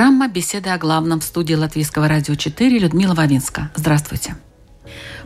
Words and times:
Программа 0.00 0.28
«Беседы 0.28 0.70
о 0.70 0.78
главном» 0.78 1.20
в 1.20 1.24
студии 1.24 1.52
Латвийского 1.52 2.08
радио 2.08 2.34
4 2.34 2.78
Людмила 2.78 3.12
Вавинска. 3.12 3.70
Здравствуйте. 3.76 4.34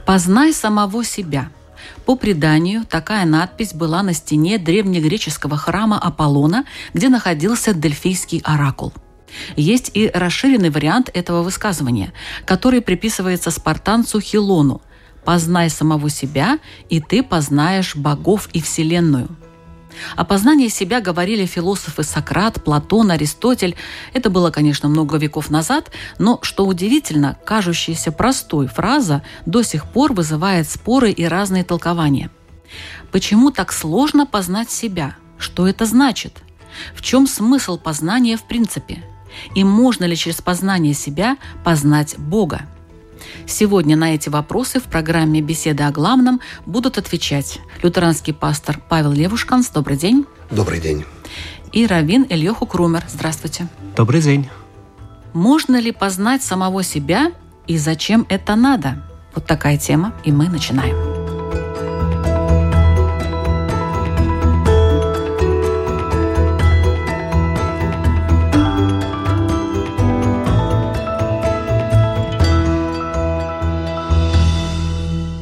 «Познай 0.05 0.52
самого 0.52 1.05
себя». 1.05 1.50
По 2.06 2.16
преданию, 2.16 2.84
такая 2.84 3.24
надпись 3.24 3.73
была 3.73 4.02
на 4.02 4.12
стене 4.14 4.59
древнегреческого 4.59 5.56
храма 5.56 6.00
Аполлона, 6.00 6.64
где 6.92 7.09
находился 7.09 7.73
Дельфийский 7.73 8.42
оракул. 8.45 8.92
Есть 9.55 9.92
и 9.95 10.10
расширенный 10.12 10.70
вариант 10.70 11.09
этого 11.14 11.45
высказывания, 11.45 12.12
который 12.45 12.80
приписывается 12.80 13.52
спартанцу 13.52 14.19
Хилону 14.19 14.83
«Познай 15.25 15.70
самого 15.70 16.11
себя, 16.11 16.59
и 16.91 17.00
ты 17.00 17.22
познаешь 17.22 17.95
богов 17.95 18.48
и 18.52 18.61
вселенную». 18.61 19.28
О 20.16 20.25
познании 20.25 20.69
себя 20.69 21.01
говорили 21.01 21.47
философы 21.47 22.03
Сократ, 22.03 22.62
Платон, 22.62 23.11
Аристотель. 23.11 23.77
Это 24.12 24.31
было, 24.31 24.50
конечно, 24.50 24.89
много 24.89 25.17
веков 25.17 25.50
назад, 25.50 25.91
но, 26.19 26.39
что 26.42 26.67
удивительно, 26.67 27.39
кажущаяся 27.45 28.12
простой 28.12 28.67
фраза 28.67 29.22
до 29.47 29.62
сих 29.62 29.87
пор 29.87 30.12
вызывает 30.12 30.69
споры 30.69 31.11
и 31.11 31.25
разные 31.25 31.65
толкования. 31.65 32.31
Почему 33.12 33.50
так 33.50 33.72
сложно 33.72 34.27
познать 34.27 34.70
себя? 34.70 35.17
Что 35.39 35.69
это 35.69 35.87
значит? 35.87 36.42
В 36.95 37.03
чем 37.03 37.27
смысл 37.27 37.78
познания 37.78 38.37
в 38.37 38.45
принципе? 38.45 39.05
И 39.55 39.65
можно 39.65 40.05
ли 40.05 40.17
через 40.17 40.41
познание 40.41 40.95
себя 40.95 41.37
познать 41.65 42.17
Бога? 42.19 42.62
Сегодня 43.47 43.97
на 43.97 44.14
эти 44.14 44.28
вопросы 44.28 44.80
в 44.80 44.84
программе 44.84 45.41
«Беседы 45.41 45.84
о 45.84 45.91
главном» 45.91 46.41
будут 46.67 46.98
отвечать 46.98 47.61
лютеранский 47.83 48.33
пастор 48.33 48.81
Павел 48.89 49.12
Левушканс. 49.12 49.70
Добрый 49.70 49.97
день. 49.97 50.27
Добрый 50.50 50.81
день. 50.81 51.05
И 51.72 51.86
раввин 51.86 52.27
Ильёху 52.28 52.66
Крумер. 52.66 53.05
Здравствуйте. 53.08 53.69
Добрый 53.97 54.20
день. 54.20 54.48
Можно 55.33 55.81
ли 55.81 55.92
познать 55.92 56.42
самого 56.42 56.83
себя 56.83 57.33
и 57.66 57.77
зачем 57.77 58.27
это 58.28 58.55
надо? 58.55 59.03
Вот 59.34 59.47
такая 59.47 59.78
тема, 59.78 60.14
и 60.25 60.31
мы 60.31 60.48
начинаем. 60.48 61.14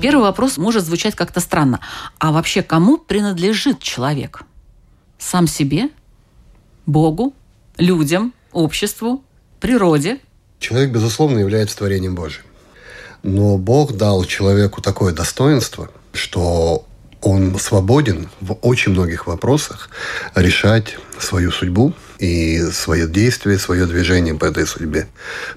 Первый 0.02 0.22
вопрос 0.22 0.58
может 0.58 0.84
звучать 0.84 1.14
как-то 1.14 1.38
странно. 1.38 1.78
А 2.18 2.32
вообще 2.32 2.62
кому 2.62 2.98
принадлежит 2.98 3.78
человек? 3.78 4.42
Сам 5.16 5.46
себе? 5.46 5.90
Богу? 6.86 7.34
Людям? 7.78 8.34
Обществу? 8.50 9.22
Природе? 9.60 10.18
Человек, 10.58 10.90
безусловно, 10.90 11.38
является 11.38 11.76
творением 11.76 12.16
Божьим. 12.16 12.42
Но 13.22 13.56
Бог 13.58 13.92
дал 13.96 14.24
человеку 14.24 14.82
такое 14.82 15.12
достоинство, 15.14 15.88
что 16.12 16.84
он 17.20 17.56
свободен 17.60 18.28
в 18.40 18.54
очень 18.54 18.90
многих 18.90 19.28
вопросах 19.28 19.88
решать 20.34 20.96
свою 21.20 21.52
судьбу 21.52 21.94
и 22.22 22.70
свое 22.70 23.08
действие, 23.08 23.58
свое 23.58 23.84
движение 23.84 24.34
по 24.34 24.44
этой 24.44 24.64
судьбе. 24.64 25.08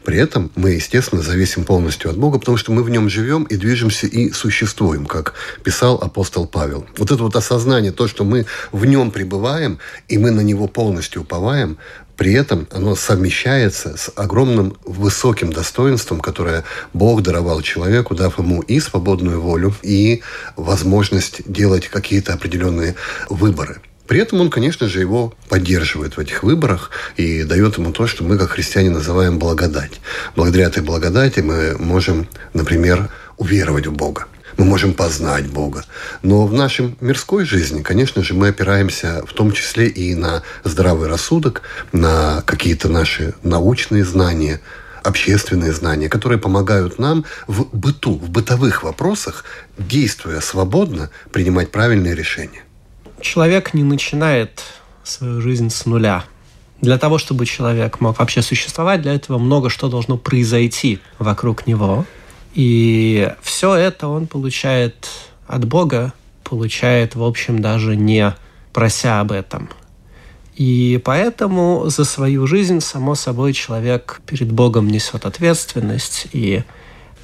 При 0.04 0.18
этом 0.18 0.52
мы, 0.56 0.72
естественно, 0.72 1.22
зависим 1.22 1.64
полностью 1.64 2.10
от 2.10 2.18
Бога, 2.18 2.40
потому 2.40 2.58
что 2.58 2.72
мы 2.72 2.82
в 2.82 2.90
нем 2.90 3.08
живем 3.08 3.44
и 3.44 3.56
движемся 3.56 4.08
и 4.08 4.32
существуем, 4.32 5.06
как 5.06 5.36
писал 5.64 5.98
апостол 6.02 6.48
Павел. 6.48 6.88
Вот 6.98 7.12
это 7.12 7.22
вот 7.22 7.36
осознание, 7.36 7.92
то, 7.92 8.08
что 8.08 8.24
мы 8.24 8.48
в 8.72 8.84
нем 8.86 9.12
пребываем, 9.12 9.78
и 10.08 10.18
мы 10.18 10.32
на 10.32 10.42
него 10.42 10.68
полностью 10.68 11.22
уповаем, 11.22 11.78
при 12.18 12.34
этом 12.34 12.68
оно 12.72 12.96
совмещается 12.96 13.96
с 13.96 14.12
огромным 14.16 14.76
высоким 14.86 15.54
достоинством, 15.54 16.20
которое 16.20 16.64
Бог 16.94 17.22
даровал 17.22 17.62
человеку, 17.62 18.16
дав 18.16 18.40
ему 18.40 18.62
и 18.62 18.80
свободную 18.80 19.40
волю, 19.40 19.76
и 19.84 20.24
возможность 20.56 21.44
делать 21.46 21.90
какие-то 21.90 22.34
определенные 22.34 22.96
выборы. 23.30 23.82
При 24.08 24.20
этом 24.20 24.42
он, 24.42 24.50
конечно 24.50 24.88
же, 24.88 25.00
его 25.00 25.34
поддерживает 25.50 26.18
в 26.18 26.20
этих 26.20 26.44
выборах 26.44 26.92
и 27.18 27.44
дает 27.44 27.78
ему 27.78 27.92
то, 27.92 28.08
что 28.08 28.24
мы, 28.24 28.38
как 28.38 28.52
христиане, 28.52 28.92
называем 28.92 29.40
благодать. 29.40 30.00
Благодаря 30.36 30.68
этой 30.68 30.84
благодати 30.84 31.40
мы 31.40 31.76
можем, 31.78 32.28
например, 32.54 33.10
уверовать 33.38 33.88
в 33.88 33.94
Бога 33.94 34.28
мы 34.58 34.66
можем 34.66 34.94
познать 34.94 35.48
Бога. 35.48 35.84
Но 36.22 36.46
в 36.46 36.54
нашей 36.54 36.96
мирской 37.02 37.46
жизни, 37.46 37.82
конечно 37.82 38.24
же, 38.24 38.34
мы 38.34 38.50
опираемся 38.50 39.24
в 39.28 39.34
том 39.34 39.52
числе 39.52 39.88
и 39.88 40.16
на 40.16 40.44
здравый 40.64 41.10
рассудок, 41.10 41.62
на 41.92 42.42
какие-то 42.46 42.90
наши 42.90 43.34
научные 43.44 44.06
знания, 44.06 44.62
общественные 45.04 45.74
знания, 45.74 46.10
которые 46.10 46.40
помогают 46.40 47.00
нам 47.00 47.26
в 47.48 47.68
быту, 47.76 48.16
в 48.16 48.30
бытовых 48.30 48.84
вопросах, 48.84 49.44
действуя 49.78 50.40
свободно, 50.42 51.10
принимать 51.32 51.72
правильные 51.72 52.16
решения. 52.16 52.65
Человек 53.26 53.74
не 53.74 53.84
начинает 53.84 54.62
свою 55.04 55.42
жизнь 55.42 55.72
с 55.72 55.88
нуля. 55.88 56.26
Для 56.80 57.00
того, 57.00 57.18
чтобы 57.18 57.48
человек 57.48 58.00
мог 58.00 58.20
вообще 58.20 58.44
существовать, 58.44 59.02
для 59.02 59.16
этого 59.16 59.40
много 59.40 59.72
что 59.72 59.90
должно 59.90 60.16
произойти 60.16 61.00
вокруг 61.18 61.66
него. 61.66 62.06
И 62.54 63.34
все 63.42 63.74
это 63.74 64.10
он 64.10 64.28
получает 64.28 65.10
от 65.48 65.66
Бога, 65.66 66.14
получает, 66.44 67.16
в 67.16 67.24
общем, 67.24 67.64
даже 67.64 67.96
не 67.96 68.36
прося 68.74 69.22
об 69.22 69.32
этом. 69.32 69.70
И 70.54 71.02
поэтому 71.04 71.86
за 71.88 72.06
свою 72.06 72.46
жизнь, 72.46 72.80
само 72.80 73.16
собой, 73.16 73.54
человек 73.54 74.22
перед 74.28 74.52
Богом 74.52 74.88
несет 74.88 75.26
ответственность. 75.26 76.28
И 76.32 76.62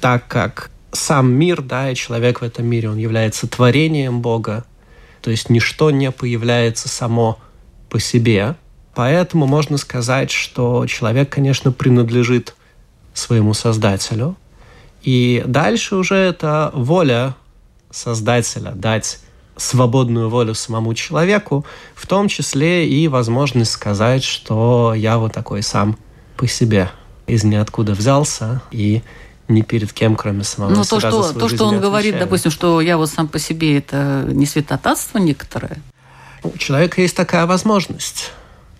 так 0.00 0.26
как 0.26 0.72
сам 0.90 1.32
мир, 1.32 1.62
да, 1.62 1.92
и 1.92 1.94
человек 1.94 2.40
в 2.40 2.44
этом 2.44 2.66
мире, 2.66 2.90
он 2.90 2.96
является 2.96 3.46
творением 3.46 4.20
Бога, 4.20 4.64
то 5.22 5.30
есть 5.30 5.48
ничто 5.48 5.90
не 5.90 6.10
появляется 6.10 6.88
само 6.88 7.38
по 7.88 7.98
себе. 7.98 8.56
Поэтому 8.94 9.46
можно 9.46 9.78
сказать, 9.78 10.30
что 10.30 10.86
человек, 10.86 11.30
конечно, 11.30 11.72
принадлежит 11.72 12.54
своему 13.14 13.54
Создателю, 13.54 14.36
и 15.02 15.42
дальше 15.46 15.96
уже 15.96 16.16
это 16.16 16.70
воля 16.74 17.34
Создателя 17.90 18.72
дать 18.72 19.20
свободную 19.56 20.28
волю 20.28 20.54
самому 20.54 20.94
человеку, 20.94 21.64
в 21.94 22.06
том 22.06 22.28
числе 22.28 22.88
и 22.88 23.08
возможность 23.08 23.72
сказать, 23.72 24.24
что 24.24 24.94
я 24.96 25.18
вот 25.18 25.32
такой 25.32 25.62
сам 25.62 25.98
по 26.36 26.46
себе 26.46 26.90
из 27.26 27.44
ниоткуда 27.44 27.92
взялся 27.92 28.62
и 28.70 29.02
ни 29.52 29.62
перед 29.62 29.92
кем, 29.92 30.16
кроме 30.16 30.44
самого 30.44 30.70
Но 30.70 30.84
себя. 30.84 31.00
то, 31.00 31.22
что, 31.22 31.32
то, 31.32 31.48
что 31.48 31.66
он 31.66 31.80
говорит, 31.80 32.18
допустим, 32.18 32.50
что 32.50 32.80
я 32.80 32.96
вот 32.96 33.10
сам 33.10 33.28
по 33.28 33.38
себе, 33.38 33.78
это 33.78 34.24
не 34.28 34.46
святотатство 34.46 35.18
некоторое? 35.18 35.78
У 36.42 36.56
человека 36.58 37.00
есть 37.00 37.16
такая 37.16 37.46
возможность. 37.46 38.32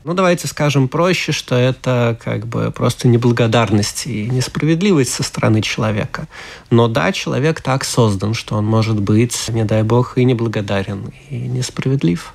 Ну, 0.04 0.14
давайте 0.14 0.48
скажем 0.48 0.88
проще, 0.88 1.30
что 1.30 1.54
это 1.54 2.18
как 2.20 2.46
бы 2.46 2.72
просто 2.72 3.06
неблагодарность 3.06 4.06
и 4.08 4.28
несправедливость 4.28 5.12
со 5.12 5.22
стороны 5.22 5.62
человека. 5.62 6.26
Но 6.70 6.88
да, 6.88 7.12
человек 7.12 7.60
так 7.60 7.84
создан, 7.84 8.34
что 8.34 8.56
он 8.56 8.66
может 8.66 9.00
быть, 9.00 9.48
не 9.48 9.64
дай 9.64 9.84
бог, 9.84 10.18
и 10.18 10.24
неблагодарен, 10.24 11.12
и 11.30 11.36
несправедлив. 11.36 12.34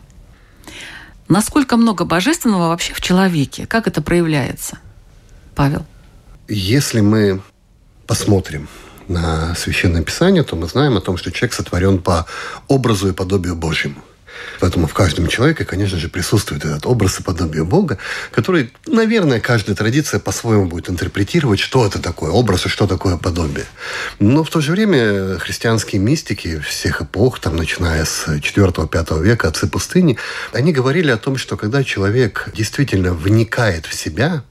Насколько 1.28 1.76
много 1.76 2.06
божественного 2.06 2.70
вообще 2.70 2.94
в 2.94 3.02
человеке? 3.02 3.66
Как 3.66 3.86
это 3.88 4.02
проявляется? 4.02 4.78
Павел. 5.54 5.86
Если 6.48 7.02
мы 7.02 7.42
посмотрим 8.08 8.68
на 9.08 9.56
Священное 9.56 10.04
Писание, 10.04 10.44
то 10.44 10.56
мы 10.56 10.68
знаем 10.68 10.98
о 10.98 11.02
том, 11.02 11.18
что 11.18 11.32
человек 11.32 11.54
сотворен 11.54 12.00
по 12.00 12.26
образу 12.68 13.10
и 13.10 13.14
подобию 13.14 13.56
Божьему. 13.56 14.04
Поэтому 14.60 14.88
в 14.88 14.94
каждом 14.94 15.28
человеке, 15.28 15.66
конечно 15.66 15.98
же, 15.98 16.10
присутствует 16.10 16.66
этот 16.66 16.86
образ 16.86 17.20
и 17.20 17.24
подобие 17.24 17.64
Бога, 17.64 17.98
который, 18.32 18.72
наверное, 18.86 19.40
каждая 19.40 19.76
традиция 19.76 20.20
по-своему 20.20 20.66
будет 20.66 20.90
интерпретировать, 20.90 21.60
что 21.60 21.86
это 21.86 22.00
такое 22.00 22.32
образ 22.32 22.66
и 22.66 22.70
что 22.70 22.88
такое 22.88 23.18
подобие. 23.18 23.66
Но 24.20 24.44
в 24.44 24.50
то 24.50 24.62
же 24.62 24.72
время 24.72 25.38
христианские 25.40 26.02
мистики 26.02 26.60
всех 26.60 27.02
эпох, 27.02 27.40
там, 27.40 27.56
начиная 27.56 28.06
с 28.06 28.28
4-5 28.28 29.24
века, 29.24 29.48
отцы 29.48 29.68
пустыни, 29.68 30.18
они 30.54 30.72
говорили 30.72 31.12
о 31.12 31.18
том, 31.18 31.38
что 31.38 31.58
когда 31.58 31.84
человек 31.84 32.50
действительно 32.56 33.14
вникает 33.14 33.86
в 33.86 33.94
себя, 33.94 34.44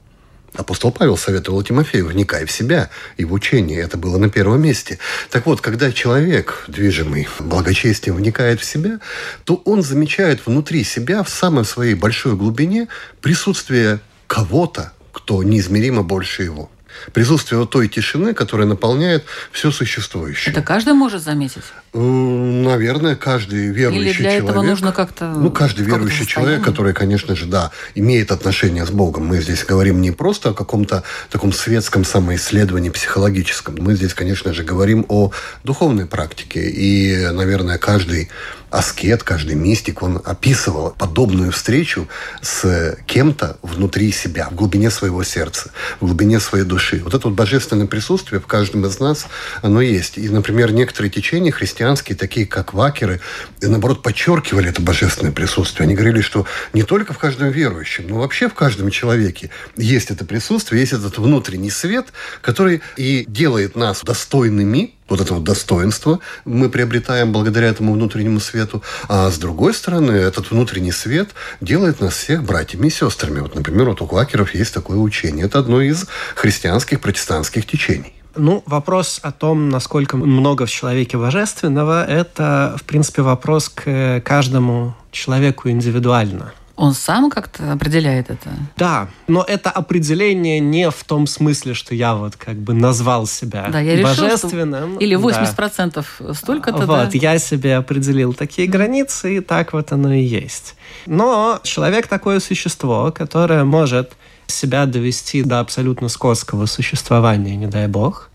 Апостол 0.57 0.91
Павел 0.91 1.17
советовал 1.17 1.61
Тимофею, 1.61 2.07
вникай 2.07 2.45
в 2.45 2.51
себя 2.51 2.89
и 3.15 3.25
в 3.25 3.33
учение. 3.33 3.79
Это 3.79 3.95
было 3.95 4.17
на 4.17 4.27
первом 4.29 4.61
месте. 4.61 4.97
Так 5.29 5.45
вот, 5.45 5.61
когда 5.61 5.91
человек, 5.91 6.65
движимый 6.67 7.27
благочестием, 7.39 8.15
вникает 8.15 8.59
в 8.59 8.65
себя, 8.65 8.99
то 9.45 9.61
он 9.65 9.83
замечает 9.83 10.45
внутри 10.45 10.83
себя, 10.83 11.21
в 11.21 11.29
самой 11.29 11.63
своей 11.63 11.93
большой 11.93 12.35
глубине, 12.35 12.87
присутствие 13.21 13.99
кого-то, 14.25 14.93
кто 15.13 15.43
неизмеримо 15.43 16.01
больше 16.01 16.43
его 16.43 16.71
присутствие 17.13 17.59
вот 17.59 17.69
той 17.69 17.87
тишины, 17.87 18.33
которая 18.33 18.67
наполняет 18.67 19.25
все 19.51 19.71
существующее. 19.71 20.53
Это 20.53 20.61
каждый 20.61 20.93
может 20.93 21.21
заметить? 21.23 21.63
Э, 21.93 21.99
наверное, 21.99 23.15
каждый 23.15 23.67
верующий 23.67 24.09
Или 24.09 24.13
для 24.13 24.31
человек. 24.31 24.43
этого 24.43 24.61
нужно 24.61 24.91
как-то... 24.91 25.29
Ну, 25.29 25.51
каждый 25.51 25.85
верующий 25.85 26.25
человек, 26.25 26.63
который, 26.63 26.93
конечно 26.93 27.35
же, 27.35 27.45
да, 27.45 27.71
имеет 27.95 28.31
отношение 28.31 28.85
с 28.85 28.89
Богом. 28.89 29.25
Мы 29.25 29.41
здесь 29.41 29.63
говорим 29.63 30.01
не 30.01 30.11
просто 30.11 30.49
о 30.49 30.53
каком-то 30.53 31.03
таком 31.29 31.53
светском 31.53 32.05
самоисследовании 32.05 32.89
психологическом. 32.89 33.75
Мы 33.79 33.95
здесь, 33.95 34.13
конечно 34.13 34.53
же, 34.53 34.63
говорим 34.63 35.05
о 35.09 35.31
духовной 35.63 36.05
практике. 36.05 36.69
И, 36.69 37.29
наверное, 37.31 37.77
каждый 37.77 38.29
аскет, 38.69 39.23
каждый 39.23 39.55
мистик, 39.55 40.03
он 40.03 40.21
описывал 40.23 40.91
подобную 40.97 41.51
встречу 41.51 42.07
с 42.41 42.97
кем-то 43.05 43.57
внутри 43.61 44.11
себя, 44.11 44.49
в 44.49 44.55
глубине 44.55 44.91
своего 44.91 45.23
сердца, 45.23 45.71
в 45.99 46.05
глубине 46.05 46.39
своей 46.39 46.65
души. 46.65 47.01
Вот 47.03 47.13
это 47.13 47.27
вот 47.27 47.35
божественное 47.35 47.87
присутствие 47.87 48.41
в 48.41 48.47
каждом 48.47 48.85
из 48.85 48.99
нас, 48.99 49.27
оно 49.61 49.81
есть. 49.81 50.17
И, 50.17 50.27
например, 50.29 50.71
некоторые 50.71 51.09
течения 51.09 51.51
христианские, 51.51 52.17
такие 52.17 52.45
как 52.45 52.73
вакеры, 52.73 53.21
наоборот, 53.61 54.01
подчеркивали 54.01 54.69
это 54.69 54.81
божественное 54.81 55.31
присутствие. 55.31 55.85
Они 55.85 55.95
говорили, 55.95 56.21
что 56.21 56.45
не 56.73 56.83
только 56.83 57.13
в 57.13 57.17
каждом 57.17 57.49
верующем, 57.49 58.07
но 58.07 58.19
вообще 58.19 58.49
в 58.49 58.53
каждом 58.53 58.89
человеке 58.89 59.49
есть 59.77 60.11
это 60.11 60.25
присутствие, 60.25 60.81
есть 60.81 60.93
этот 60.93 61.17
внутренний 61.17 61.69
свет, 61.69 62.07
который 62.41 62.81
и 62.97 63.25
делает 63.27 63.75
нас 63.75 64.01
достойными 64.03 64.96
вот 65.09 65.21
это 65.21 65.33
вот 65.33 65.43
достоинство 65.43 66.19
мы 66.45 66.69
приобретаем 66.69 67.31
благодаря 67.31 67.67
этому 67.67 67.93
внутреннему 67.93 68.39
свету. 68.39 68.83
А 69.07 69.29
с 69.29 69.37
другой 69.37 69.73
стороны, 69.73 70.11
этот 70.11 70.51
внутренний 70.51 70.91
свет 70.91 71.29
делает 71.61 72.01
нас 72.01 72.13
всех 72.13 72.43
братьями 72.43 72.87
и 72.87 72.89
сестрами. 72.89 73.39
Вот, 73.39 73.55
например, 73.55 73.89
вот 73.89 74.01
у 74.01 74.07
квакеров 74.07 74.53
есть 74.53 74.73
такое 74.73 74.97
учение. 74.97 75.45
Это 75.45 75.59
одно 75.59 75.81
из 75.81 76.05
христианских 76.35 77.01
протестантских 77.01 77.65
течений. 77.65 78.13
Ну, 78.35 78.63
вопрос 78.67 79.19
о 79.23 79.31
том, 79.31 79.69
насколько 79.69 80.15
много 80.15 80.67
в 80.67 80.69
человеке 80.69 81.17
божественного, 81.17 82.05
это, 82.05 82.75
в 82.77 82.83
принципе, 82.83 83.23
вопрос 83.23 83.69
к 83.69 84.21
каждому 84.23 84.95
человеку 85.11 85.69
индивидуально. 85.69 86.53
Он 86.77 86.93
сам 86.93 87.31
как-то 87.31 87.73
определяет 87.73 88.29
это? 88.29 88.51
Да, 88.77 89.09
но 89.27 89.43
это 89.43 89.71
определение 89.71 90.59
не 90.59 90.91
в 90.91 91.03
том 91.05 91.25
смысле, 91.25 91.73
что 91.73 91.95
я 91.95 92.13
вот 92.13 92.35
как 92.35 92.57
бы 92.57 92.73
назвал 92.73 93.25
себя 93.25 93.67
да, 93.71 93.79
я 93.79 94.03
божественным. 94.03 94.99
Решил, 94.99 95.17
что... 95.17 95.31
Или 95.31 95.97
80% 95.97 96.05
да. 96.19 96.33
столько-то, 96.35 96.85
Вот, 96.85 96.87
да? 96.87 97.09
я 97.13 97.39
себе 97.39 97.77
определил 97.77 98.35
такие 98.35 98.67
границы, 98.67 99.37
и 99.37 99.39
так 99.39 99.73
вот 99.73 99.91
оно 99.91 100.13
и 100.13 100.21
есть. 100.21 100.75
Но 101.07 101.59
человек 101.63 102.05
такое 102.05 102.39
существо, 102.39 103.11
которое 103.11 103.63
может 103.63 104.13
себя 104.45 104.85
довести 104.85 105.41
до 105.41 105.59
абсолютно 105.61 106.09
скотского 106.09 106.67
существования, 106.67 107.55
не 107.55 107.65
дай 107.65 107.87
бог, 107.87 108.29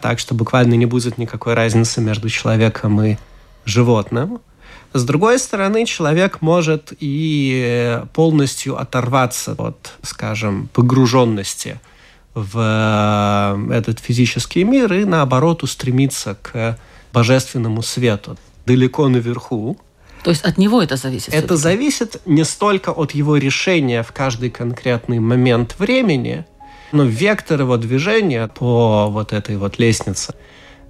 так 0.00 0.18
что 0.18 0.34
буквально 0.34 0.74
не 0.74 0.86
будет 0.86 1.16
никакой 1.16 1.54
разницы 1.54 2.00
между 2.00 2.28
человеком 2.28 3.00
и 3.00 3.18
животным– 3.64 4.40
с 4.94 5.04
другой 5.04 5.40
стороны, 5.40 5.86
человек 5.86 6.40
может 6.40 6.92
и 7.00 8.00
полностью 8.12 8.80
оторваться 8.80 9.56
от, 9.58 9.92
скажем, 10.02 10.68
погруженности 10.72 11.80
в 12.32 12.58
э, 12.58 13.74
этот 13.74 13.98
физический 13.98 14.62
мир 14.62 14.92
и, 14.92 15.04
наоборот, 15.04 15.64
устремиться 15.64 16.36
к 16.40 16.78
божественному 17.12 17.82
свету 17.82 18.36
далеко 18.66 19.08
наверху. 19.08 19.76
То 20.22 20.30
есть 20.30 20.44
от 20.44 20.58
него 20.58 20.80
это 20.80 20.94
зависит? 20.94 21.34
Это 21.34 21.56
зависит 21.56 22.20
не 22.24 22.44
столько 22.44 22.90
от 22.90 23.10
его 23.12 23.36
решения 23.36 24.04
в 24.04 24.12
каждый 24.12 24.50
конкретный 24.50 25.18
момент 25.18 25.74
времени, 25.76 26.46
но 26.92 27.02
вектор 27.02 27.60
его 27.60 27.76
движения 27.78 28.46
по 28.46 29.08
вот 29.10 29.32
этой 29.32 29.56
вот 29.56 29.80
лестнице– 29.80 30.34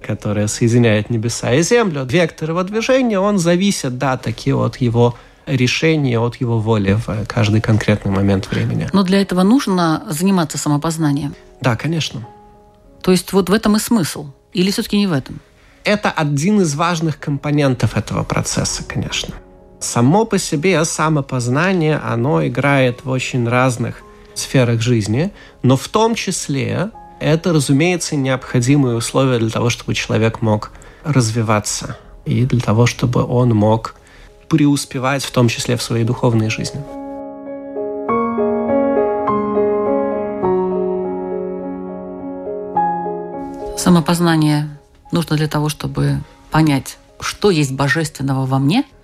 которая 0.05 0.47
соединяет 0.47 1.09
небеса 1.09 1.53
и 1.53 1.63
землю, 1.63 2.05
вектор 2.05 2.51
его 2.51 2.63
движения, 2.63 3.19
он 3.19 3.37
зависит, 3.37 3.97
да, 3.97 4.17
таки 4.17 4.53
от 4.53 4.77
его 4.77 5.15
решения, 5.47 6.19
от 6.19 6.35
его 6.37 6.59
воли 6.59 6.93
в 6.93 7.25
каждый 7.27 7.61
конкретный 7.61 8.11
момент 8.11 8.49
времени. 8.51 8.87
Но 8.93 9.03
для 9.03 9.21
этого 9.21 9.43
нужно 9.43 10.03
заниматься 10.09 10.57
самопознанием? 10.57 11.35
Да, 11.61 11.75
конечно. 11.75 12.27
То 13.01 13.11
есть 13.11 13.33
вот 13.33 13.49
в 13.49 13.53
этом 13.53 13.75
и 13.75 13.79
смысл? 13.79 14.27
Или 14.53 14.71
все-таки 14.71 14.97
не 14.97 15.07
в 15.07 15.13
этом? 15.13 15.39
Это 15.83 16.09
один 16.09 16.61
из 16.61 16.75
важных 16.75 17.19
компонентов 17.19 17.95
этого 17.95 18.23
процесса, 18.23 18.83
конечно. 18.83 19.35
Само 19.79 20.25
по 20.25 20.39
себе 20.39 20.83
самопознание, 20.85 21.97
оно 21.97 22.45
играет 22.45 23.05
в 23.05 23.09
очень 23.09 23.47
разных 23.47 24.01
сферах 24.33 24.81
жизни, 24.81 25.31
но 25.61 25.77
в 25.77 25.87
том 25.87 26.15
числе 26.15 26.89
это, 27.19 27.53
разумеется, 27.53 28.15
необходимые 28.15 28.97
условия 28.97 29.39
для 29.39 29.49
того, 29.49 29.69
чтобы 29.69 29.93
человек 29.93 30.41
мог 30.41 30.71
развиваться 31.03 31.97
и 32.25 32.45
для 32.45 32.59
того, 32.59 32.85
чтобы 32.85 33.23
он 33.23 33.49
мог 33.49 33.95
преуспевать, 34.49 35.23
в 35.23 35.31
том 35.31 35.47
числе 35.47 35.77
в 35.77 35.81
своей 35.81 36.03
духовной 36.03 36.49
жизни. 36.49 36.81
Самопознание 43.77 44.77
нужно 45.11 45.35
для 45.35 45.47
того, 45.47 45.69
чтобы 45.69 46.21
понять, 46.51 46.97
что 47.19 47.51
есть 47.51 47.71
божественного 47.71 48.45
во 48.45 48.59
мне– 48.59 48.83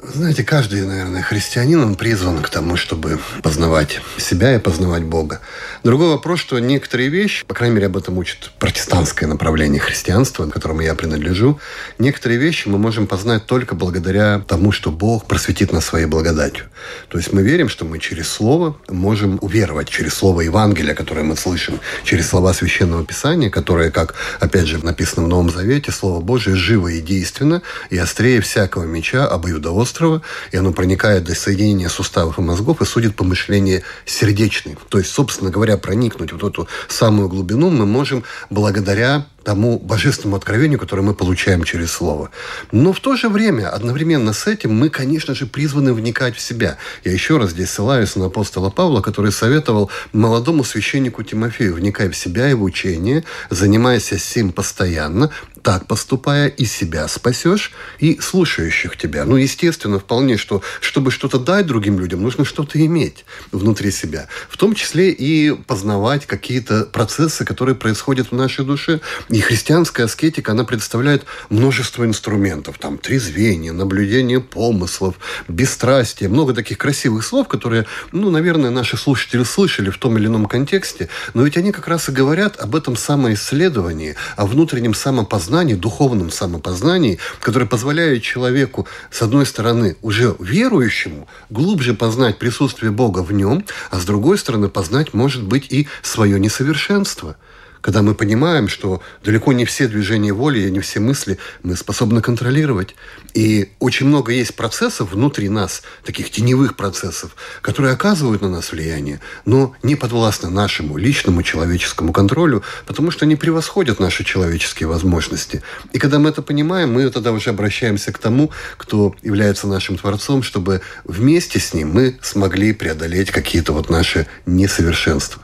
знаете, 0.00 0.44
каждый, 0.44 0.86
наверное, 0.86 1.22
христианин, 1.22 1.80
он 1.80 1.96
призван 1.96 2.40
к 2.40 2.50
тому, 2.50 2.76
чтобы 2.76 3.18
познавать 3.42 4.00
себя 4.16 4.54
и 4.54 4.60
познавать 4.60 5.02
Бога. 5.02 5.40
Другой 5.82 6.10
вопрос, 6.10 6.38
что 6.38 6.58
некоторые 6.60 7.08
вещи, 7.08 7.44
по 7.44 7.54
крайней 7.54 7.74
мере, 7.74 7.86
об 7.86 7.96
этом 7.96 8.16
учит 8.16 8.52
протестантское 8.60 9.28
направление 9.28 9.80
христианства, 9.80 10.46
к 10.46 10.52
которому 10.52 10.82
я 10.82 10.94
принадлежу, 10.94 11.58
некоторые 11.98 12.38
вещи 12.38 12.68
мы 12.68 12.78
можем 12.78 13.08
познать 13.08 13.46
только 13.46 13.74
благодаря 13.74 14.38
тому, 14.46 14.70
что 14.70 14.92
Бог 14.92 15.26
просветит 15.26 15.72
нас 15.72 15.86
своей 15.86 16.06
благодатью. 16.06 16.66
То 17.08 17.18
есть 17.18 17.32
мы 17.32 17.42
верим, 17.42 17.68
что 17.68 17.84
мы 17.84 17.98
через 17.98 18.28
Слово 18.28 18.76
можем 18.88 19.38
уверовать, 19.40 19.88
через 19.88 20.14
Слово 20.14 20.42
Евангелия, 20.42 20.94
которое 20.94 21.22
мы 21.24 21.36
слышим, 21.36 21.80
через 22.04 22.28
слова 22.28 22.52
Священного 22.54 23.04
Писания, 23.04 23.50
которое, 23.50 23.90
как, 23.90 24.14
опять 24.38 24.66
же, 24.66 24.78
написано 24.84 25.26
в 25.26 25.28
Новом 25.28 25.50
Завете, 25.50 25.90
Слово 25.90 26.20
Божие 26.20 26.54
живо 26.54 26.86
и 26.88 27.00
действенно, 27.00 27.62
и 27.90 27.98
острее 27.98 28.40
всякого 28.40 28.84
меча 28.84 29.26
обоюдоострого 29.26 29.87
острова, 29.88 30.22
и 30.52 30.56
оно 30.56 30.72
проникает 30.72 31.24
до 31.24 31.34
соединения 31.34 31.88
суставов 31.88 32.38
и 32.38 32.42
мозгов 32.42 32.80
и 32.82 32.84
судит 32.84 33.16
помышления 33.16 33.82
сердечные. 34.04 34.76
То 34.88 34.98
есть, 34.98 35.10
собственно 35.10 35.50
говоря, 35.50 35.76
проникнуть 35.76 36.32
вот 36.32 36.42
эту 36.42 36.68
самую 36.88 37.28
глубину 37.28 37.70
мы 37.70 37.86
можем 37.86 38.24
благодаря 38.50 39.26
тому 39.44 39.78
божественному 39.78 40.36
откровению, 40.36 40.78
которое 40.78 41.02
мы 41.02 41.14
получаем 41.14 41.64
через 41.64 41.92
Слово. 41.92 42.30
Но 42.72 42.92
в 42.92 43.00
то 43.00 43.16
же 43.16 43.28
время, 43.28 43.68
одновременно 43.68 44.32
с 44.32 44.46
этим, 44.46 44.74
мы, 44.74 44.90
конечно 44.90 45.34
же, 45.34 45.46
призваны 45.46 45.92
вникать 45.92 46.36
в 46.36 46.40
себя. 46.40 46.76
Я 47.04 47.12
еще 47.12 47.38
раз 47.38 47.50
здесь 47.50 47.70
ссылаюсь 47.70 48.16
на 48.16 48.26
апостола 48.26 48.70
Павла, 48.70 49.00
который 49.00 49.32
советовал 49.32 49.90
молодому 50.12 50.64
священнику 50.64 51.22
Тимофею, 51.22 51.74
вникай 51.74 52.08
в 52.08 52.16
себя 52.16 52.50
и 52.50 52.54
в 52.54 52.62
учение, 52.62 53.24
занимайся 53.50 54.18
сим 54.18 54.52
постоянно, 54.52 55.30
так 55.62 55.86
поступая, 55.86 56.48
и 56.48 56.64
себя 56.64 57.08
спасешь, 57.08 57.72
и 57.98 58.18
слушающих 58.20 58.96
тебя. 58.96 59.24
Ну, 59.24 59.36
естественно, 59.36 59.98
вполне, 59.98 60.36
что 60.36 60.62
чтобы 60.80 61.10
что-то 61.10 61.38
дать 61.38 61.66
другим 61.66 61.98
людям, 61.98 62.22
нужно 62.22 62.44
что-то 62.44 62.84
иметь 62.84 63.24
внутри 63.52 63.90
себя. 63.90 64.28
В 64.48 64.56
том 64.56 64.74
числе 64.74 65.10
и 65.10 65.52
познавать 65.52 66.26
какие-то 66.26 66.84
процессы, 66.84 67.44
которые 67.44 67.74
происходят 67.74 68.30
в 68.30 68.34
нашей 68.34 68.64
душе. 68.64 69.00
И 69.30 69.40
христианская 69.40 70.04
аскетика, 70.04 70.52
она 70.52 70.64
представляет 70.64 71.26
множество 71.50 72.04
инструментов. 72.04 72.78
Там 72.78 72.96
трезвение, 72.96 73.72
наблюдение 73.72 74.40
помыслов, 74.40 75.16
бесстрастие. 75.48 76.30
Много 76.30 76.54
таких 76.54 76.78
красивых 76.78 77.24
слов, 77.24 77.46
которые, 77.46 77.84
ну, 78.12 78.30
наверное, 78.30 78.70
наши 78.70 78.96
слушатели 78.96 79.42
слышали 79.44 79.90
в 79.90 79.98
том 79.98 80.16
или 80.16 80.26
ином 80.26 80.46
контексте. 80.46 81.10
Но 81.34 81.42
ведь 81.42 81.58
они 81.58 81.72
как 81.72 81.88
раз 81.88 82.08
и 82.08 82.12
говорят 82.12 82.58
об 82.58 82.74
этом 82.74 82.96
самоисследовании, 82.96 84.16
о 84.36 84.46
внутреннем 84.46 84.94
самопознании, 84.94 85.74
духовном 85.74 86.30
самопознании, 86.30 87.18
которое 87.40 87.66
позволяет 87.66 88.22
человеку, 88.22 88.88
с 89.10 89.20
одной 89.20 89.44
стороны, 89.44 89.96
уже 90.00 90.36
верующему, 90.38 91.28
глубже 91.50 91.92
познать 91.92 92.38
присутствие 92.38 92.92
Бога 92.92 93.18
в 93.18 93.32
нем, 93.32 93.66
а 93.90 94.00
с 94.00 94.06
другой 94.06 94.38
стороны, 94.38 94.68
познать, 94.68 95.12
может 95.12 95.42
быть, 95.42 95.66
и 95.70 95.86
свое 96.02 96.40
несовершенство– 96.40 97.36
когда 97.80 98.02
мы 98.02 98.14
понимаем, 98.14 98.68
что 98.68 99.02
далеко 99.24 99.52
не 99.52 99.64
все 99.64 99.88
движения 99.88 100.32
воли 100.32 100.60
и 100.60 100.70
не 100.70 100.80
все 100.80 101.00
мысли 101.00 101.38
мы 101.62 101.76
способны 101.76 102.20
контролировать. 102.20 102.94
И 103.34 103.70
очень 103.78 104.06
много 104.06 104.32
есть 104.32 104.54
процессов 104.54 105.12
внутри 105.12 105.48
нас, 105.48 105.82
таких 106.04 106.30
теневых 106.30 106.76
процессов, 106.76 107.36
которые 107.62 107.92
оказывают 107.92 108.42
на 108.42 108.48
нас 108.48 108.72
влияние, 108.72 109.20
но 109.44 109.74
не 109.82 109.96
подвластны 109.96 110.50
нашему 110.50 110.96
личному 110.96 111.42
человеческому 111.42 112.12
контролю, 112.12 112.62
потому 112.86 113.10
что 113.10 113.24
они 113.24 113.36
превосходят 113.36 114.00
наши 114.00 114.24
человеческие 114.24 114.88
возможности. 114.88 115.62
И 115.92 115.98
когда 115.98 116.18
мы 116.18 116.30
это 116.30 116.42
понимаем, 116.42 116.92
мы 116.92 117.08
тогда 117.10 117.32
уже 117.32 117.50
обращаемся 117.50 118.12
к 118.12 118.18
тому, 118.18 118.50
кто 118.76 119.14
является 119.22 119.66
нашим 119.66 119.96
Творцом, 119.96 120.42
чтобы 120.42 120.80
вместе 121.04 121.58
с 121.58 121.74
ним 121.74 121.90
мы 121.90 122.18
смогли 122.22 122.72
преодолеть 122.72 123.30
какие-то 123.30 123.72
вот 123.72 123.90
наши 123.90 124.26
несовершенства. 124.46 125.42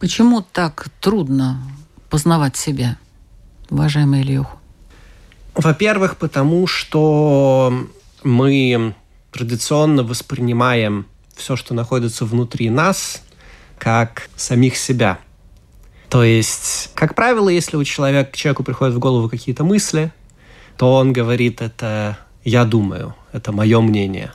Почему 0.00 0.42
так 0.42 0.90
трудно 1.00 1.60
познавать 2.08 2.56
себя, 2.56 2.98
уважаемый 3.68 4.22
Ильюх? 4.22 4.46
Во-первых, 5.56 6.18
потому 6.18 6.68
что 6.68 7.88
мы 8.22 8.94
традиционно 9.32 10.04
воспринимаем 10.04 11.06
все, 11.34 11.56
что 11.56 11.74
находится 11.74 12.24
внутри 12.24 12.70
нас, 12.70 13.24
как 13.76 14.30
самих 14.36 14.76
себя. 14.76 15.18
То 16.08 16.22
есть, 16.22 16.92
как 16.94 17.16
правило, 17.16 17.48
если 17.48 17.76
у 17.76 17.82
человека, 17.82 18.36
человеку 18.36 18.62
приходят 18.62 18.94
в 18.94 19.00
голову 19.00 19.28
какие-то 19.28 19.64
мысли, 19.64 20.12
то 20.76 20.94
он 20.94 21.12
говорит, 21.12 21.60
это 21.60 22.18
я 22.44 22.64
думаю, 22.64 23.16
это 23.32 23.50
мое 23.50 23.80
мнение. 23.80 24.32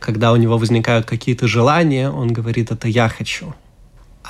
Когда 0.00 0.32
у 0.32 0.36
него 0.36 0.58
возникают 0.58 1.06
какие-то 1.06 1.48
желания, 1.48 2.10
он 2.10 2.34
говорит, 2.34 2.70
это 2.70 2.88
я 2.88 3.08
хочу– 3.08 3.54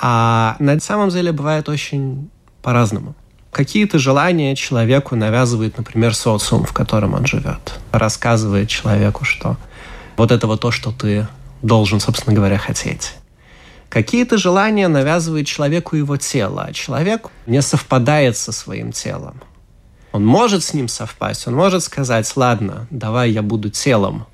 а 0.01 0.55
на 0.59 0.79
самом 0.79 1.09
деле 1.09 1.31
бывает 1.31 1.69
очень 1.69 2.29
по-разному. 2.61 3.15
Какие-то 3.51 3.97
желания 3.97 4.55
человеку 4.55 5.15
навязывает, 5.15 5.77
например, 5.77 6.13
социум, 6.13 6.65
в 6.65 6.73
котором 6.73 7.13
он 7.13 7.25
живет. 7.25 7.79
Рассказывает 7.91 8.69
человеку, 8.69 9.25
что 9.25 9.57
вот 10.15 10.31
это 10.31 10.47
вот 10.47 10.61
то, 10.61 10.71
что 10.71 10.91
ты 10.91 11.27
должен, 11.61 11.99
собственно 11.99 12.35
говоря, 12.35 12.57
хотеть. 12.57 13.13
Какие-то 13.89 14.37
желания 14.37 14.87
навязывает 14.87 15.47
человеку 15.47 15.95
его 15.95 16.17
тело, 16.17 16.65
а 16.67 16.73
человек 16.73 17.29
не 17.45 17.61
совпадает 17.61 18.35
со 18.35 18.51
своим 18.51 18.91
телом. 18.91 19.41
Он 20.11 20.25
может 20.25 20.63
с 20.63 20.73
ним 20.73 20.87
совпасть, 20.87 21.47
он 21.47 21.55
может 21.55 21.83
сказать, 21.83 22.31
ладно, 22.35 22.87
давай 22.89 23.31
я 23.31 23.41
буду 23.41 23.69
телом. 23.69 24.25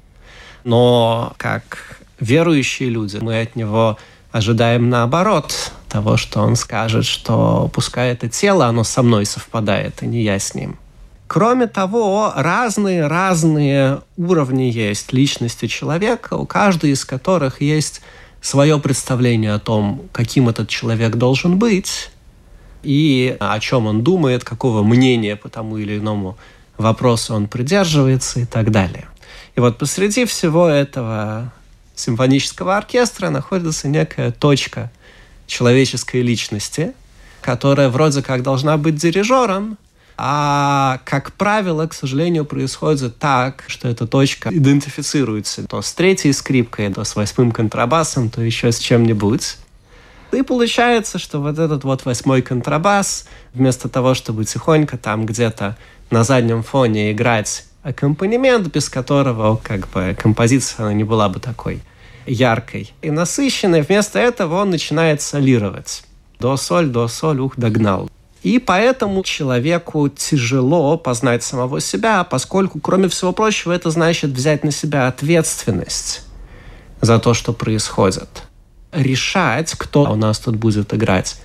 Но 0.64 1.34
как 1.38 2.00
верующие 2.20 2.90
люди, 2.90 3.18
мы 3.18 3.42
от 3.42 3.56
него 3.56 3.98
ожидаем 4.34 4.90
наоборот 4.90 5.72
того, 5.88 6.18
что 6.18 6.42
он 6.42 6.56
скажет, 6.56 7.06
что 7.06 7.70
пускай 7.72 8.12
это 8.12 8.28
тело, 8.28 8.66
оно 8.66 8.84
со 8.84 9.04
мной 9.04 9.26
совпадает, 9.26 10.02
и 10.02 10.08
не 10.08 10.24
я 10.24 10.40
с 10.40 10.56
ним. 10.56 10.78
Кроме 11.28 11.68
того, 11.68 12.34
разные-разные 12.36 14.02
уровни 14.18 14.64
есть 14.64 15.14
личности 15.14 15.68
человека, 15.68 16.34
у 16.34 16.48
каждого 16.48 16.90
из 16.90 17.06
которых 17.06 17.62
есть 17.62 18.02
свое 18.42 18.80
представление 18.80 19.54
о 19.54 19.60
том, 19.60 20.10
каким 20.12 20.50
этот 20.50 20.68
человек 20.68 21.16
должен 21.16 21.60
быть, 21.60 22.10
и 22.82 23.38
о 23.40 23.60
чем 23.60 23.86
он 23.86 24.04
думает, 24.04 24.44
какого 24.44 24.84
мнения 24.84 25.36
по 25.36 25.48
тому 25.48 25.78
или 25.78 26.00
иному 26.00 26.38
вопросу 26.78 27.36
он 27.36 27.48
придерживается 27.48 28.40
и 28.40 28.46
так 28.46 28.72
далее. 28.72 29.06
И 29.56 29.60
вот 29.60 29.78
посреди 29.78 30.26
всего 30.26 30.68
этого 30.68 31.54
симфонического 31.96 32.78
оркестра 32.78 33.30
находится 33.30 33.88
некая 33.88 34.32
точка 34.32 34.92
человеческой 35.48 36.22
личности, 36.22 36.94
которая 37.42 37.90
вроде 37.90 38.22
как 38.22 38.44
должна 38.44 38.78
быть 38.78 38.96
дирижером, 38.96 39.78
а, 40.16 41.00
как 41.06 41.34
правило, 41.34 41.88
к 41.88 41.94
сожалению, 41.94 42.46
происходит 42.46 43.18
так, 43.18 43.64
что 43.68 43.88
эта 43.88 44.06
точка 44.06 44.50
идентифицируется 44.50 45.68
то 45.68 45.82
с 45.82 45.92
третьей 45.94 46.34
скрипкой, 46.34 46.94
то 46.94 47.04
с 47.04 47.16
восьмым 47.16 47.52
контрабасом, 47.52 48.30
то 48.30 48.42
еще 48.42 48.72
с 48.72 48.78
чем-нибудь. 48.78 49.58
И 50.32 50.42
получается, 50.42 51.20
что 51.20 51.40
вот 51.40 51.60
этот 51.60 51.84
вот 51.84 52.06
восьмой 52.06 52.42
контрабас, 52.42 53.28
вместо 53.54 53.90
того, 53.90 54.14
чтобы 54.14 54.46
тихонько 54.46 54.98
там 54.98 55.26
где-то 55.26 55.78
на 56.10 56.24
заднем 56.24 56.64
фоне 56.64 57.12
играть 57.12 57.66
аккомпанемент, 57.84 58.68
без 58.74 58.90
которого 58.90 59.58
как 59.58 59.90
бы 59.90 60.16
композиция 60.18 60.86
она 60.86 60.94
не 60.94 61.04
была 61.04 61.30
бы 61.30 61.40
такой 61.40 61.82
яркой 62.26 62.94
и 63.02 63.12
насыщенной. 63.12 63.82
Вместо 63.82 64.20
этого 64.20 64.62
он 64.62 64.70
начинает 64.70 65.22
солировать. 65.22 66.04
До-соль, 66.40 66.88
до-соль, 66.88 67.40
ух, 67.40 67.54
догнал. 67.58 68.10
И 68.42 68.60
поэтому 68.60 69.24
человеку 69.24 70.10
тяжело 70.10 70.98
познать 70.98 71.44
самого 71.44 71.80
себя, 71.80 72.24
поскольку, 72.26 72.80
кроме 72.80 73.08
всего 73.08 73.32
прочего, 73.32 73.72
это 73.72 73.90
значит 73.90 74.32
взять 74.32 74.66
на 74.66 74.72
себя 74.72 75.08
ответственность 75.08 76.26
за 77.00 77.20
то, 77.20 77.34
что 77.34 77.54
происходит. 77.54 78.44
Решать, 78.92 79.74
кто 79.78 80.04
у 80.04 80.16
нас 80.16 80.40
тут 80.40 80.56
будет 80.56 80.94
играть 80.94 81.38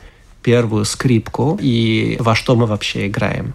первую 0.42 0.84
скрипку 0.84 1.58
и 1.60 2.16
во 2.20 2.34
что 2.34 2.56
мы 2.56 2.66
вообще 2.66 3.06
играем. 3.06 3.54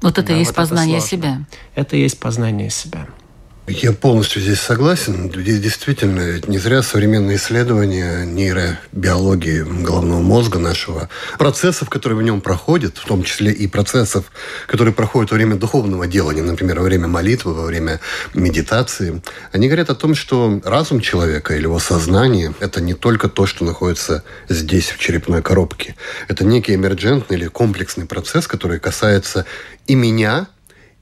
Вот 0.00 0.18
это 0.18 0.28
да, 0.28 0.34
и 0.34 0.38
есть 0.38 0.50
вот 0.50 0.56
познание 0.56 0.98
это 0.98 1.06
себя. 1.06 1.40
Это 1.74 1.96
и 1.96 2.00
есть 2.00 2.20
познание 2.20 2.70
себя. 2.70 3.06
Я 3.68 3.92
полностью 3.92 4.40
здесь 4.40 4.60
согласен. 4.60 5.28
Действительно 5.28 6.40
не 6.46 6.58
зря 6.58 6.82
современные 6.82 7.36
исследования 7.36 8.24
нейробиологии 8.24 9.62
головного 9.82 10.20
мозга 10.20 10.60
нашего, 10.60 11.08
процессов, 11.36 11.90
которые 11.90 12.16
в 12.16 12.22
нем 12.22 12.40
проходят, 12.40 12.96
в 12.96 13.04
том 13.04 13.24
числе 13.24 13.50
и 13.50 13.66
процессов, 13.66 14.30
которые 14.68 14.94
проходят 14.94 15.32
во 15.32 15.34
время 15.34 15.56
духовного 15.56 16.06
делания, 16.06 16.42
например, 16.42 16.78
во 16.78 16.84
время 16.84 17.08
молитвы, 17.08 17.54
во 17.54 17.64
время 17.64 17.98
медитации, 18.34 19.20
они 19.50 19.66
говорят 19.66 19.90
о 19.90 19.96
том, 19.96 20.14
что 20.14 20.60
разум 20.64 21.00
человека 21.00 21.54
или 21.56 21.64
его 21.64 21.80
сознание– 21.80 22.54
это 22.60 22.80
не 22.80 22.94
только 22.94 23.28
то, 23.28 23.46
что 23.46 23.64
находится 23.64 24.22
здесь, 24.48 24.90
в 24.90 24.98
черепной 24.98 25.42
коробке. 25.42 25.96
Это 26.28 26.44
некий 26.44 26.76
эмерджентный 26.76 27.36
или 27.36 27.48
комплексный 27.48 28.06
процесс, 28.06 28.46
который 28.46 28.78
касается 28.78 29.44
и 29.88 29.96
меня, 29.96 30.46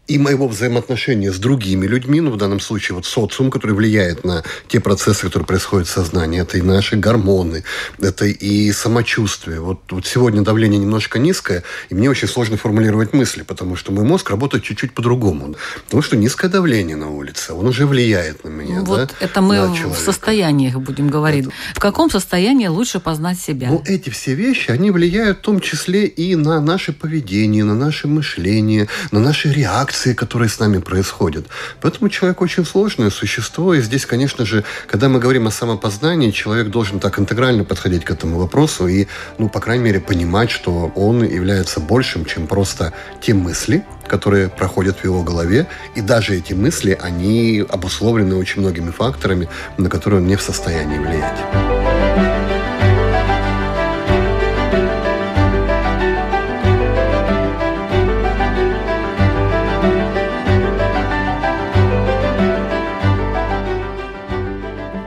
и 0.07 0.19
моего 0.19 0.49
взаимоотношения 0.49 1.33
с 1.33 1.39
другими 1.39 1.87
людьми, 1.87 2.21
ну, 2.21 2.31
в 2.31 2.37
данном 2.37 2.61
случае 2.61 2.97
вот 2.97 3.07
социум, 3.07 3.51
который 3.51 3.73
влияет 3.73 4.25
на 4.25 4.43
те 4.69 4.81
процессы, 4.81 5.23
которые 5.23 5.47
происходят 5.47 5.89
в 5.89 5.91
сознании, 5.91 6.41
это 6.41 6.59
и 6.59 6.63
наши 6.63 6.97
гормоны, 6.97 7.65
это 7.99 8.27
и 8.27 8.71
самочувствие. 8.73 9.61
Вот, 9.61 9.81
вот 9.91 10.07
сегодня 10.07 10.43
давление 10.43 10.79
немножко 10.79 11.19
низкое, 11.19 11.63
и 11.89 11.95
мне 11.95 12.11
очень 12.11 12.29
сложно 12.29 12.57
формулировать 12.57 13.15
мысли, 13.15 13.43
потому 13.43 13.77
что 13.77 13.93
мой 13.93 14.05
мозг 14.05 14.29
работает 14.29 14.65
чуть-чуть 14.65 14.93
по-другому. 14.93 15.55
Потому 15.87 16.03
что 16.03 16.17
низкое 16.17 16.51
давление 16.51 16.97
на 16.97 17.09
улице, 17.09 17.55
он 17.55 17.67
уже 17.67 17.87
влияет 17.87 18.45
на 18.45 18.49
меня. 18.49 18.81
Вот 18.83 19.09
да, 19.09 19.25
это 19.25 19.41
мы 19.41 19.67
в 19.69 19.97
состояниях 19.97 20.75
будем 20.81 21.09
говорить. 21.09 21.47
Это... 21.47 21.55
В 21.75 21.79
каком 21.81 22.11
состоянии 22.11 22.67
лучше 22.67 23.01
познать 23.01 23.39
себя? 23.39 23.69
Ну, 23.69 23.83
эти 23.87 24.11
все 24.11 24.35
вещи, 24.35 24.71
они 24.71 24.91
влияют 24.91 25.39
в 25.39 25.41
том 25.41 25.61
числе 25.61 26.07
и 26.07 26.37
на 26.37 26.61
наше 26.61 26.93
поведение, 26.93 27.65
на 27.65 27.75
наше 27.75 28.07
мышление, 28.07 28.89
на 29.11 29.21
наши 29.21 29.51
реакции 29.51 29.94
реакции, 29.95 30.15
которые 30.15 30.49
с 30.49 30.59
нами 30.59 30.79
происходят. 30.79 31.47
Поэтому 31.81 32.09
человек 32.09 32.41
очень 32.43 32.65
сложное 32.65 33.11
существо. 33.11 33.75
И 33.75 33.81
здесь, 33.81 34.07
конечно 34.07 34.45
же, 34.45 34.65
когда 34.89 35.09
мы 35.09 35.21
говорим 35.21 35.47
о 35.47 35.51
самопознании, 35.51 36.31
человек 36.33 36.69
должен 36.69 36.99
так 36.99 37.19
интегрально 37.19 37.65
подходить 37.65 38.05
к 38.05 38.11
этому 38.11 38.39
вопросу 38.39 38.89
и, 38.89 39.07
ну, 39.39 39.49
по 39.49 39.61
крайней 39.61 39.85
мере, 39.85 40.01
понимать, 40.01 40.51
что 40.51 40.93
он 40.97 41.23
является 41.23 41.81
большим, 41.81 42.25
чем 42.25 42.47
просто 42.47 42.93
те 43.21 43.35
мысли, 43.35 43.85
которые 44.09 44.49
проходят 44.49 44.99
в 44.99 45.05
его 45.05 45.23
голове. 45.23 45.67
И 45.97 46.01
даже 46.01 46.35
эти 46.35 46.55
мысли, 46.55 46.99
они 47.01 47.65
обусловлены 47.69 48.35
очень 48.37 48.63
многими 48.63 48.91
факторами, 48.91 49.49
на 49.79 49.89
которые 49.89 50.21
он 50.21 50.27
не 50.27 50.37
в 50.37 50.43
состоянии 50.43 50.99
влиять. 50.99 51.84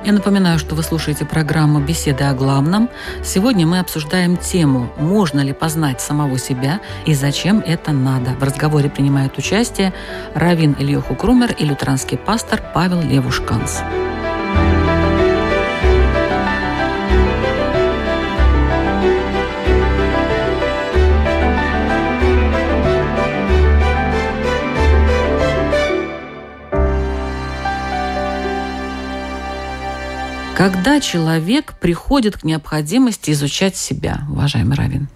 Я 0.08 0.14
напоминаю, 0.14 0.58
что 0.58 0.74
вы 0.74 0.84
слушаете 0.84 1.26
программу 1.26 1.82
«Беседы 1.82 2.24
о 2.24 2.34
главном». 2.34 2.90
Сегодня 3.26 3.68
мы 3.68 3.80
обсуждаем 3.80 4.38
тему 4.38 4.90
«Можно 4.98 5.42
ли 5.42 5.52
познать 5.52 6.00
самого 6.00 6.40
себя 6.40 6.80
и 7.06 7.14
зачем 7.14 7.60
это 7.60 7.92
надо?». 7.92 8.32
В 8.40 8.42
разговоре 8.42 8.90
принимают 8.90 9.38
участие 9.38 9.94
Равин 10.34 10.78
Ильёху 10.80 11.14
Крумер 11.14 11.52
и 11.60 11.66
лютеранский 11.66 12.18
пастор 12.18 12.64
Павел 12.74 13.02
Левушканс. 13.02 13.82
Когда 30.58 31.00
человек 31.00 31.76
приходит 31.80 32.38
к 32.38 32.44
необходимости 32.44 33.30
изучать 33.30 33.78
себя, 33.78 34.22
уважаемый 34.28 34.76
Равин? 34.76 35.08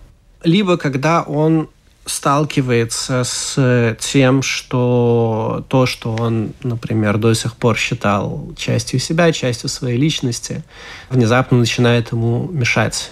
Либо 0.43 0.77
когда 0.77 1.23
он 1.23 1.67
сталкивается 2.05 3.23
с 3.23 3.97
тем, 3.99 4.43
что 4.43 5.65
то, 5.67 5.87
что 5.87 6.13
он, 6.13 6.53
например, 6.61 7.17
до 7.17 7.33
сих 7.33 7.55
пор 7.55 7.75
считал 7.75 8.53
частью 8.55 8.99
себя, 8.99 9.31
частью 9.31 9.67
своей 9.69 9.97
личности, 9.97 10.63
внезапно 11.09 11.57
начинает 11.57 12.11
ему 12.11 12.47
мешать. 12.51 13.11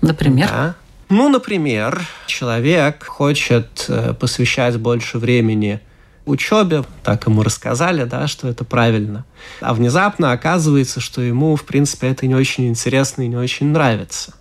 Например? 0.00 0.48
Да. 0.48 0.74
Ну, 1.10 1.28
например, 1.28 2.00
человек 2.26 3.04
хочет 3.04 3.84
э, 3.88 4.14
посвящать 4.14 4.78
больше 4.78 5.18
времени 5.18 5.80
учебе, 6.24 6.84
так 7.02 7.26
ему 7.26 7.42
рассказали, 7.42 8.04
да, 8.04 8.26
что 8.26 8.48
это 8.48 8.64
правильно. 8.64 9.24
А 9.60 9.74
внезапно 9.74 10.32
оказывается, 10.32 11.00
что 11.00 11.20
ему, 11.20 11.56
в 11.56 11.64
принципе, 11.64 12.08
это 12.08 12.26
не 12.26 12.34
очень 12.34 12.68
интересно 12.68 13.22
и 13.22 13.28
не 13.28 13.36
очень 13.36 13.66
нравится. 13.68 14.34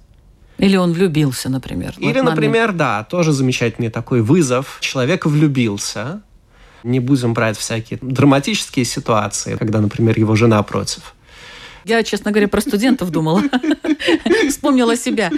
Или 0.57 0.75
он 0.75 0.93
влюбился, 0.93 1.50
например. 1.50 1.95
Или, 1.97 2.19
например, 2.19 2.71
да, 2.71 3.03
тоже 3.03 3.31
замечательный 3.31 3.89
такой 3.89 4.21
вызов. 4.21 4.77
Человек 4.81 5.25
влюбился. 5.25 6.21
Не 6.83 7.00
будем 7.00 7.33
брать 7.33 7.57
всякие 7.57 8.00
драматические 8.01 8.85
ситуации, 8.85 9.55
когда, 9.55 9.81
например, 9.81 10.17
его 10.17 10.35
жена 10.35 10.61
против. 10.63 11.15
Я, 11.85 12.03
честно 12.03 12.31
говоря, 12.31 12.47
про 12.47 12.61
студентов 12.61 13.09
думала. 13.11 13.41
Вспомнила 14.50 14.95
себя. 14.95 15.31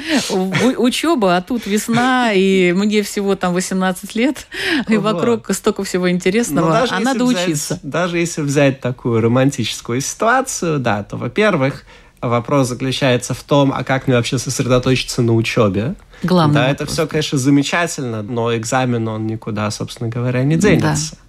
Учеба, 0.78 1.38
а 1.38 1.42
тут 1.42 1.66
весна, 1.66 2.32
и 2.34 2.74
мне 2.74 3.02
всего 3.04 3.36
там 3.36 3.54
18 3.54 4.16
лет, 4.16 4.48
и 4.88 4.98
вокруг 4.98 5.50
столько 5.54 5.84
всего 5.84 6.10
интересного, 6.10 6.86
а 6.90 7.00
надо 7.00 7.26
учиться. 7.26 7.80
Даже 7.84 8.18
если 8.18 8.42
взять 8.42 8.80
такую 8.82 9.22
романтическую 9.22 10.02
ситуацию, 10.02 10.80
да, 10.80 11.04
то, 11.04 11.18
во-первых, 11.18 11.86
вопрос 12.22 12.70
заключается 12.70 13.34
в 13.34 13.44
том, 13.44 13.74
а 13.76 13.84
как 13.84 14.08
мне 14.08 14.16
вообще 14.16 14.38
сосредоточиться 14.38 15.22
на 15.22 15.34
учебе. 15.34 15.96
Главное. 16.24 16.56
Да, 16.56 16.70
это 16.70 16.86
все, 16.86 17.06
конечно, 17.06 17.38
замечательно, 17.38 18.22
но 18.22 18.56
экзамен, 18.56 19.08
он 19.08 19.28
никуда, 19.28 19.70
собственно 19.72 20.10
говоря, 20.10 20.44
не 20.44 20.56
денется. 20.56 21.16
Да. 21.16 21.23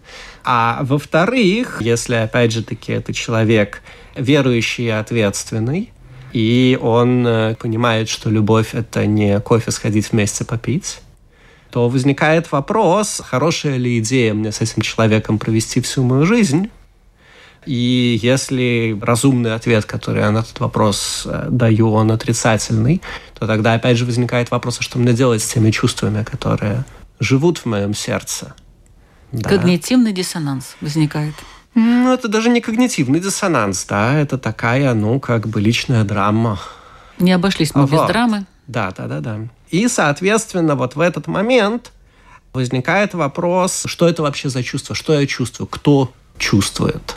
А 0.45 0.81
во-вторых, 0.83 1.79
если, 1.81 2.17
опять 2.17 2.53
же 2.53 2.63
таки, 2.63 2.93
это 2.93 3.15
человек 3.15 3.83
верующий 4.15 4.87
и 4.87 4.91
ответственный, 4.91 5.91
и 6.33 6.79
он 6.81 7.27
э, 7.27 7.55
понимает, 7.55 8.09
что 8.09 8.29
любовь— 8.29 8.71
это 8.75 9.07
не 9.07 9.41
кофе 9.41 9.71
сходить 9.71 10.13
вместе 10.13 10.45
попить, 10.45 11.01
то 11.71 11.89
возникает 11.89 12.53
вопрос, 12.53 13.23
хорошая 13.25 13.79
ли 13.79 13.99
идея 13.99 14.35
мне 14.35 14.53
с 14.53 14.61
этим 14.61 14.83
человеком 14.83 15.39
провести 15.39 15.81
всю 15.81 16.03
мою 16.05 16.27
жизнь, 16.27 16.71
и 17.67 18.19
если 18.21 18.99
разумный 19.01 19.55
ответ, 19.55 19.87
который 19.87 20.21
я 20.21 20.31
на 20.31 20.39
этот 20.39 20.61
вопрос 20.61 21.23
э, 21.25 21.47
даю, 21.51 21.91
он 21.93 22.11
отрицательный, 22.11 23.01
то 23.39 23.47
тогда 23.47 23.75
опять 23.75 23.97
же 23.97 24.05
возникает 24.05 24.51
вопрос, 24.51 24.79
а 24.81 24.83
что 24.83 24.99
мне 24.99 25.15
делать 25.15 25.43
с 25.43 25.49
теми 25.49 25.71
чувствами, 25.71 26.23
которые 26.23 26.85
живут 27.21 27.59
в 27.59 27.67
моем 27.67 27.95
сердце. 27.95 28.55
Да. 29.35 29.49
Когнитивный 29.49 30.12
диссонанс 30.12 30.76
возникает. 30.81 31.35
Ну, 31.75 32.12
это 32.12 32.29
даже 32.29 32.50
не 32.50 32.61
когнитивный 32.61 33.19
диссонанс, 33.19 33.85
да, 33.85 34.14
это 34.14 34.38
такая, 34.38 34.95
ну, 34.95 35.19
как 35.19 35.49
бы 35.49 35.61
личная 35.61 36.05
драма. 36.05 36.61
Не 37.19 37.33
обошлись 37.33 37.75
мы 37.75 37.87
вот. 37.87 37.91
без 37.91 38.07
драмы. 38.07 38.47
Да, 38.69 38.93
да, 38.97 39.09
да, 39.09 39.21
да. 39.21 39.38
И, 39.71 39.88
соответственно, 39.88 40.76
вот 40.76 40.95
в 40.95 41.00
этот 41.00 41.26
момент 41.26 41.91
возникает 42.53 43.14
вопрос, 43.14 43.83
что 43.87 44.09
это 44.09 44.23
вообще 44.23 44.49
за 44.49 44.62
чувство, 44.62 44.95
что 44.95 45.19
я 45.19 45.26
чувствую, 45.26 45.67
кто 45.67 46.12
чувствует. 46.38 47.17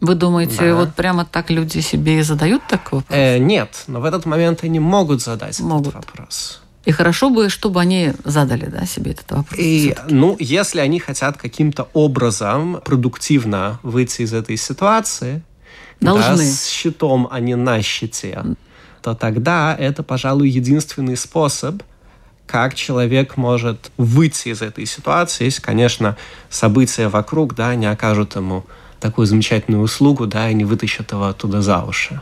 Вы 0.00 0.16
думаете, 0.16 0.70
да. 0.70 0.74
вот 0.74 0.94
прямо 0.96 1.24
так 1.24 1.50
люди 1.50 1.78
себе 1.78 2.18
и 2.18 2.22
задают 2.22 2.66
такой 2.66 2.98
вопрос? 2.98 3.16
Э, 3.16 3.38
нет, 3.38 3.84
но 3.86 4.00
в 4.00 4.04
этот 4.04 4.26
момент 4.26 4.64
они 4.64 4.80
могут 4.80 5.22
задать 5.22 5.60
могут. 5.60 5.94
этот 5.94 6.06
вопрос. 6.06 6.61
И 6.84 6.90
хорошо 6.90 7.30
бы, 7.30 7.48
чтобы 7.48 7.80
они 7.80 8.12
задали 8.24 8.66
да, 8.66 8.86
себе 8.86 9.12
этот 9.12 9.30
вопрос. 9.30 9.58
И, 9.58 9.94
ну, 10.08 10.36
если 10.40 10.80
они 10.80 10.98
хотят 10.98 11.36
каким-то 11.36 11.88
образом 11.92 12.80
продуктивно 12.84 13.78
выйти 13.82 14.22
из 14.22 14.32
этой 14.32 14.56
ситуации, 14.56 15.42
Должны. 16.02 16.36
Да, 16.36 16.42
с 16.42 16.66
щитом, 16.66 17.28
а 17.30 17.40
не 17.40 17.54
на 17.54 17.80
щите, 17.80 18.42
то 19.02 19.14
тогда 19.14 19.74
это, 19.78 20.02
пожалуй, 20.02 20.48
единственный 20.48 21.16
способ, 21.16 21.82
как 22.46 22.74
человек 22.74 23.36
может 23.36 23.90
выйти 23.96 24.48
из 24.48 24.62
этой 24.62 24.84
ситуации, 24.84 25.44
если, 25.44 25.62
конечно, 25.62 26.16
события 26.50 27.08
вокруг 27.08 27.54
да, 27.54 27.74
не 27.74 27.86
окажут 27.86 28.36
ему 28.36 28.64
такую 29.00 29.26
замечательную 29.26 29.82
услугу, 29.82 30.26
да, 30.26 30.50
и 30.50 30.54
не 30.54 30.64
вытащат 30.64 31.12
его 31.12 31.26
оттуда 31.26 31.62
за 31.62 31.82
уши. 31.82 32.20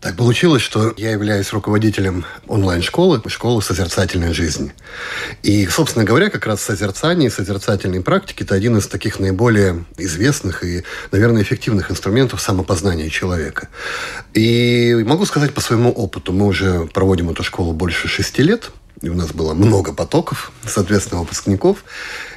Так 0.00 0.16
получилось, 0.16 0.62
что 0.62 0.94
я 0.96 1.10
являюсь 1.10 1.52
руководителем 1.52 2.24
онлайн-школы, 2.48 3.20
школы 3.26 3.60
созерцательной 3.60 4.32
жизни. 4.32 4.72
И, 5.42 5.66
собственно 5.66 6.06
говоря, 6.06 6.30
как 6.30 6.46
раз 6.46 6.62
созерцание 6.62 7.28
и 7.28 7.30
созерцательные 7.30 8.00
практики– 8.00 8.42
это 8.44 8.54
один 8.54 8.78
из 8.78 8.86
таких 8.86 9.20
наиболее 9.20 9.84
известных 9.98 10.64
и, 10.64 10.84
наверное, 11.12 11.42
эффективных 11.42 11.90
инструментов 11.90 12.40
самопознания 12.40 13.10
человека. 13.10 13.68
И 14.32 15.04
могу 15.06 15.26
сказать 15.26 15.52
по 15.52 15.60
своему 15.60 15.92
опыту, 15.92 16.32
мы 16.32 16.46
уже 16.46 16.86
проводим 16.86 17.28
эту 17.28 17.42
школу 17.42 17.74
больше 17.74 18.08
шести 18.08 18.42
лет, 18.42 18.70
и 19.02 19.10
у 19.10 19.14
нас 19.14 19.32
было 19.32 19.52
много 19.52 19.92
потоков, 19.92 20.50
соответственно, 20.66 21.20
выпускников. 21.20 21.84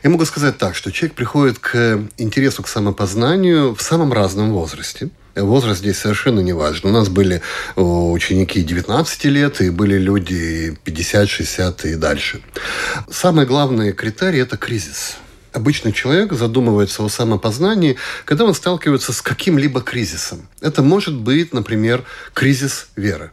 Я 0.04 0.10
могу 0.10 0.26
сказать 0.26 0.58
так, 0.58 0.76
что 0.76 0.92
человек 0.92 1.16
приходит 1.16 1.60
к 1.60 2.02
интересу 2.18 2.62
к 2.62 2.68
самопознанию 2.68 3.74
в 3.74 3.82
самом 3.82 4.12
разном 4.12 4.52
возрасте– 4.52 5.12
Возраст 5.36 5.80
здесь 5.80 5.98
совершенно 5.98 6.42
не 6.42 6.54
важен. 6.54 6.90
У 6.90 6.92
нас 6.92 7.10
были 7.10 7.42
ученики 7.76 8.62
19 8.62 9.26
лет, 9.26 9.62
и 9.62 9.70
были 9.70 9.98
люди 9.98 10.78
50, 10.84 11.30
60 11.30 11.86
и 11.86 11.96
дальше. 11.96 12.42
Самый 13.10 13.46
главный 13.46 13.94
критерий– 13.94 14.40
это 14.42 14.58
кризис. 14.58 15.18
Обычный 15.52 15.92
человек 15.92 16.34
задумывается 16.34 17.04
о 17.04 17.10
самопознании, 17.10 17.98
когда 18.26 18.46
он 18.46 18.54
сталкивается 18.54 19.14
с 19.14 19.22
каким-либо 19.22 19.82
кризисом. 19.82 20.48
Это 20.62 20.82
может 20.82 21.16
быть, 21.16 21.54
например, 21.54 22.04
кризис 22.34 22.88
веры. 22.96 23.32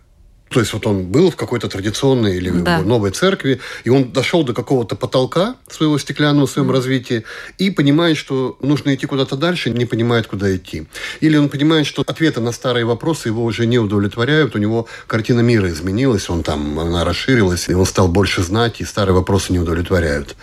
То 0.51 0.59
есть 0.59 0.73
вот 0.73 0.85
он 0.85 1.05
был 1.05 1.31
в 1.31 1.37
какой-то 1.37 1.69
традиционной 1.69 2.37
или 2.37 2.51
да. 2.51 2.81
новой 2.81 3.13
церкви, 3.13 3.61
и 3.85 3.89
он 3.89 4.11
дошел 4.11 4.43
до 4.43 4.53
какого-то 4.53 4.97
потолка 4.97 5.55
своего 5.69 5.97
стеклянного 5.97 6.49
в 6.49 6.51
своем 6.51 6.71
mm. 6.71 6.75
развитии 6.75 7.25
и 7.59 7.71
понимает, 7.71 8.17
что 8.17 8.59
нужно 8.61 8.93
идти 8.97 9.07
куда-то 9.07 9.37
дальше, 9.37 9.71
не 9.71 9.87
понимает, 9.87 10.27
куда 10.27 10.55
идти. 10.55 10.89
Или 11.21 11.37
он 11.37 11.51
понимает, 11.51 11.87
что 11.87 12.03
ответы 12.05 12.41
на 12.41 12.51
старые 12.51 12.85
вопросы 12.85 13.29
его 13.29 13.45
уже 13.45 13.65
не 13.67 13.79
удовлетворяют, 13.79 14.57
у 14.57 14.59
него 14.59 14.89
картина 15.07 15.39
мира 15.39 15.69
изменилась, 15.69 16.29
он 16.29 16.43
там, 16.43 16.81
она 16.81 17.05
расширилась, 17.05 17.69
и 17.69 17.75
он 17.75 17.87
стал 17.87 18.09
больше 18.09 18.43
знать, 18.43 18.81
и 18.81 18.85
старые 18.85 19.15
вопросы 19.15 19.53
не 19.53 19.61
удовлетворяют. 19.61 20.35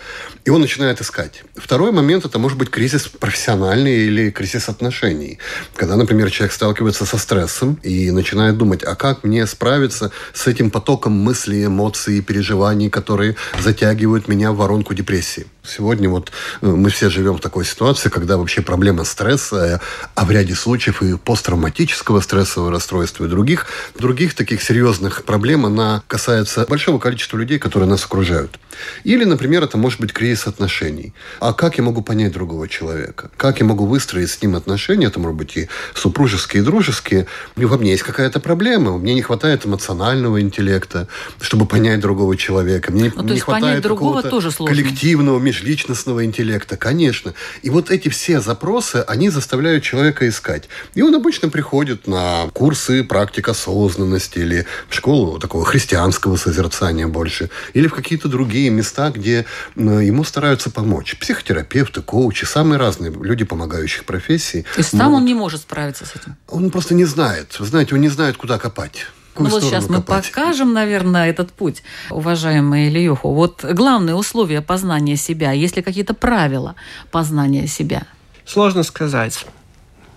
И 0.46 0.50
он 0.50 0.62
начинает 0.62 1.02
искать. 1.02 1.42
Второй 1.54 1.92
момент– 1.92 2.24
это 2.24 2.38
может 2.38 2.56
быть 2.56 2.70
кризис 2.70 3.08
профессиональный 3.08 4.06
или 4.06 4.30
кризис 4.30 4.70
отношений. 4.70 5.38
Когда, 5.74 5.96
например, 5.96 6.30
человек 6.30 6.54
сталкивается 6.54 7.04
со 7.04 7.18
стрессом 7.18 7.78
и 7.82 8.10
начинает 8.10 8.56
думать, 8.56 8.82
а 8.82 8.94
как 8.94 9.24
мне 9.24 9.46
справиться 9.46 9.97
справиться 9.98 10.10
с 10.32 10.46
этим 10.46 10.70
потоком 10.70 11.12
мыслей, 11.12 11.66
эмоций 11.66 12.18
и 12.18 12.22
переживаний, 12.22 12.90
которые 12.90 13.34
затягивают 13.60 14.28
меня 14.28 14.52
в 14.52 14.56
воронку 14.56 14.94
депрессии. 14.94 15.46
Сегодня 15.68 16.08
вот 16.08 16.32
э, 16.60 16.66
мы 16.66 16.90
все 16.90 17.10
живем 17.10 17.36
в 17.36 17.40
такой 17.40 17.64
ситуации, 17.64 18.08
когда 18.08 18.36
вообще 18.36 18.62
проблема 18.62 19.04
стресса, 19.04 19.80
а 20.14 20.24
в 20.24 20.30
ряде 20.30 20.54
случаев 20.54 21.02
и 21.02 21.16
посттравматического 21.16 22.20
стрессового 22.20 22.70
расстройства 22.70 23.26
и 23.26 23.28
других, 23.28 23.66
других 23.98 24.34
таких 24.34 24.62
серьезных 24.62 25.24
проблем, 25.24 25.66
она 25.66 26.02
касается 26.06 26.66
большого 26.68 26.98
количества 26.98 27.36
людей, 27.36 27.58
которые 27.58 27.88
нас 27.88 28.04
окружают. 28.04 28.58
Или, 29.04 29.24
например, 29.24 29.64
это 29.64 29.76
может 29.76 30.00
быть 30.00 30.12
кризис 30.12 30.46
отношений. 30.46 31.12
А 31.40 31.52
как 31.52 31.78
я 31.78 31.84
могу 31.84 32.02
понять 32.02 32.32
другого 32.32 32.68
человека? 32.68 33.30
Как 33.36 33.60
я 33.60 33.66
могу 33.66 33.86
выстроить 33.86 34.30
с 34.30 34.40
ним 34.40 34.56
отношения? 34.56 35.06
Это 35.06 35.20
может 35.20 35.36
быть 35.36 35.56
и 35.56 35.68
супружеские, 35.94 36.62
и 36.62 36.64
дружеские. 36.64 37.26
И 37.56 37.64
во 37.64 37.76
мне 37.76 37.92
есть 37.92 38.02
какая-то 38.02 38.40
проблема. 38.40 38.96
Мне 38.98 39.14
не 39.14 39.22
хватает 39.22 39.66
эмоционального 39.66 40.40
интеллекта, 40.40 41.08
чтобы 41.40 41.66
понять 41.66 42.00
другого 42.00 42.36
человека. 42.36 42.92
Мне 42.92 43.12
ну, 43.14 43.22
не 43.22 43.40
хватает 43.40 43.82
какого-то 43.82 44.40
коллективного, 44.64 45.38
межличностного 45.58 46.24
интеллекта, 46.24 46.76
конечно. 46.76 47.34
И 47.62 47.70
вот 47.70 47.90
эти 47.90 48.08
все 48.08 48.40
запросы, 48.40 49.04
они 49.06 49.30
заставляют 49.30 49.82
человека 49.82 50.28
искать. 50.28 50.68
И 50.94 51.02
он 51.02 51.14
обычно 51.14 51.48
приходит 51.48 52.06
на 52.06 52.48
курсы 52.52 53.04
практик 53.04 53.48
осознанности 53.48 54.38
или 54.38 54.66
в 54.88 54.94
школу 54.94 55.38
такого 55.38 55.64
христианского 55.64 56.36
созерцания 56.36 57.06
больше, 57.06 57.50
или 57.74 57.88
в 57.88 57.94
какие-то 57.94 58.28
другие 58.28 58.70
места, 58.70 59.10
где 59.10 59.46
ему 59.76 60.24
стараются 60.24 60.70
помочь. 60.70 61.16
Психотерапевты, 61.18 62.02
коучи, 62.02 62.44
самые 62.44 62.78
разные 62.78 63.12
люди 63.12 63.44
помогающих 63.44 64.04
профессий. 64.04 64.62
То 64.62 64.78
есть 64.78 64.96
сам 64.96 65.14
он 65.14 65.24
не 65.24 65.34
может 65.34 65.62
справиться 65.62 66.06
с 66.06 66.14
этим? 66.14 66.36
Он 66.48 66.70
просто 66.70 66.94
не 66.94 67.04
знает. 67.04 67.58
Вы 67.58 67.66
знаете, 67.66 67.94
он 67.94 68.00
не 68.00 68.08
знает, 68.08 68.36
куда 68.36 68.58
копать 68.58 69.06
ну 69.38 69.48
вот 69.48 69.62
сейчас 69.62 69.88
мы 69.88 69.96
копать? 69.96 70.30
покажем, 70.32 70.72
наверное, 70.72 71.28
этот 71.28 71.52
путь, 71.52 71.82
уважаемый 72.10 72.88
Ильюху. 72.88 73.32
Вот 73.32 73.64
главные 73.64 74.14
условия 74.14 74.60
познания 74.60 75.16
себя, 75.16 75.52
есть 75.52 75.76
ли 75.76 75.82
какие-то 75.82 76.14
правила 76.14 76.74
познания 77.10 77.66
себя? 77.66 78.02
Сложно 78.44 78.82
сказать. 78.82 79.46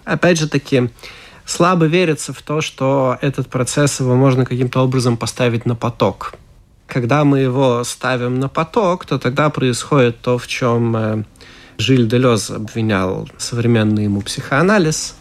Опять 0.06 0.40
же 0.40 0.48
таки, 0.48 0.90
слабо 1.46 1.86
верится 1.86 2.34
в 2.34 2.42
то, 2.42 2.62
что 2.62 3.18
этот 3.22 3.48
процесс 3.48 4.00
его 4.00 4.16
можно 4.16 4.46
каким-то 4.46 4.82
образом 4.82 5.18
поставить 5.18 5.66
на 5.66 5.76
поток. 5.76 6.34
Когда 6.88 7.24
мы 7.24 7.40
его 7.40 7.84
ставим 7.84 8.40
на 8.40 8.50
поток, 8.50 9.06
то 9.06 9.18
тогда 9.18 9.50
происходит 9.50 10.20
то, 10.22 10.38
в 10.38 10.48
чем 10.48 10.96
э, 10.96 11.24
Жиль 11.78 12.08
Делез 12.08 12.50
обвинял 12.52 13.30
современный 13.38 14.04
ему 14.04 14.22
психоанализ, 14.22 15.16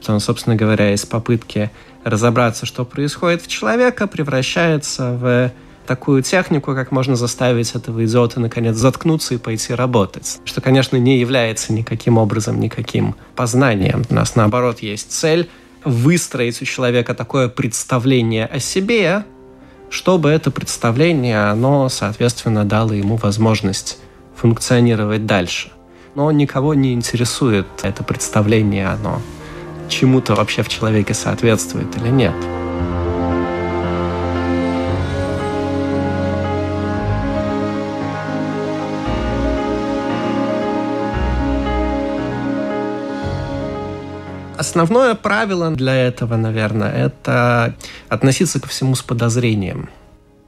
что 0.00 0.12
он, 0.12 0.20
собственно 0.20 0.56
говоря, 0.56 0.92
из 0.92 1.06
попытки 1.06 1.70
разобраться, 2.04 2.66
что 2.66 2.84
происходит 2.84 3.42
в 3.42 3.48
человека, 3.48 4.06
превращается 4.06 5.12
в 5.12 5.52
такую 5.86 6.22
технику, 6.22 6.74
как 6.74 6.92
можно 6.92 7.16
заставить 7.16 7.74
этого 7.74 8.04
идиота 8.04 8.40
наконец 8.40 8.76
заткнуться 8.76 9.34
и 9.34 9.38
пойти 9.38 9.74
работать. 9.74 10.40
Что, 10.44 10.60
конечно, 10.60 10.96
не 10.96 11.18
является 11.18 11.72
никаким 11.72 12.18
образом 12.18 12.60
никаким 12.60 13.16
познанием. 13.34 14.04
У 14.08 14.14
нас, 14.14 14.36
наоборот, 14.36 14.80
есть 14.80 15.12
цель 15.12 15.48
выстроить 15.84 16.62
у 16.62 16.64
человека 16.64 17.14
такое 17.14 17.48
представление 17.48 18.46
о 18.46 18.60
себе, 18.60 19.24
чтобы 19.90 20.30
это 20.30 20.50
представление, 20.50 21.50
оно, 21.50 21.88
соответственно, 21.88 22.64
дало 22.64 22.92
ему 22.92 23.16
возможность 23.16 23.98
функционировать 24.36 25.26
дальше. 25.26 25.70
Но 26.14 26.30
никого 26.30 26.74
не 26.74 26.92
интересует 26.92 27.66
это 27.82 28.04
представление, 28.04 28.88
оно 28.88 29.20
чему-то 29.92 30.34
вообще 30.34 30.62
в 30.62 30.68
человеке 30.68 31.14
соответствует 31.14 31.96
или 31.96 32.08
нет. 32.08 32.34
Основное 44.56 45.14
правило 45.14 45.70
для 45.70 45.94
этого, 45.94 46.36
наверное, 46.36 46.90
это 46.90 47.74
относиться 48.08 48.60
ко 48.60 48.68
всему 48.68 48.94
с 48.94 49.02
подозрением, 49.02 49.90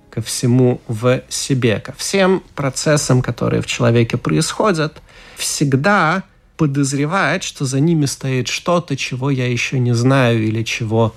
ко 0.09 0.23
всему 0.23 0.81
в 0.89 1.21
себе, 1.29 1.81
ко 1.81 1.93
всем 1.93 2.43
процессам, 2.55 3.21
которые 3.23 3.61
в 3.61 3.67
человеке 3.67 4.17
происходят, 4.17 5.03
всегда 5.37 6.23
подозревать, 6.57 7.43
что 7.43 7.65
за 7.65 7.81
ними 7.81 8.07
стоит 8.07 8.49
что-то, 8.49 8.97
чего 8.97 9.31
я 9.31 9.51
еще 9.51 9.79
не 9.79 9.95
знаю 9.95 10.45
или 10.47 10.63
чего 10.63 11.15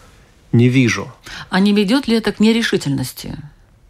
не 0.51 0.69
вижу. 0.69 1.11
А 1.49 1.59
не 1.59 1.73
ведет 1.73 2.07
ли 2.07 2.17
это 2.17 2.31
к 2.31 2.39
нерешительности? 2.39 3.37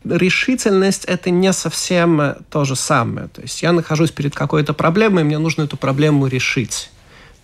Решительность– 0.03 1.05
это 1.05 1.29
не 1.29 1.51
совсем 1.53 2.35
то 2.49 2.65
же 2.65 2.75
самое. 2.75 3.27
То 3.27 3.41
есть 3.41 3.61
я 3.61 3.71
нахожусь 3.71 4.11
перед 4.11 4.33
какой-то 4.33 4.73
проблемой, 4.73 5.23
мне 5.23 5.37
нужно 5.37 5.63
эту 5.63 5.77
проблему 5.77 6.27
решить. 6.27 6.89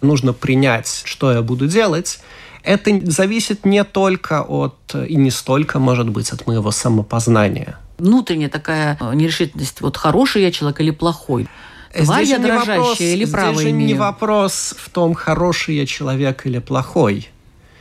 Нужно 0.02 0.34
принять, 0.34 1.04
что 1.06 1.32
я 1.32 1.42
буду 1.42 1.68
делать. 1.68 2.20
Это 2.63 2.92
зависит 3.12 3.66
не 3.66 3.84
только 3.84 4.42
от, 4.42 4.96
и 5.08 5.16
не 5.16 5.32
столько, 5.32 5.80
может 5.80 6.10
быть, 6.10 6.32
от 6.32 6.48
моего 6.48 6.72
самопознания. 6.72 7.78
Внутренняя 7.98 8.50
такая 8.50 8.98
нерешительность, 9.13 9.82
вот 9.82 9.98
хороший 9.98 10.42
я 10.42 10.52
человек 10.52 10.80
или 10.82 10.92
плохой– 10.92 11.48
Тварь 11.93 12.25
я 12.25 12.39
дрожащая 12.39 12.79
вопрос, 12.79 13.01
или 13.01 13.25
право 13.25 13.53
здесь 13.53 13.63
же 13.65 13.71
не 13.71 13.93
вопрос 13.93 14.75
в 14.77 14.89
том, 14.89 15.13
хороший 15.13 15.75
я 15.75 15.86
человек 15.86 16.45
или 16.45 16.60
плохой. 16.60 17.29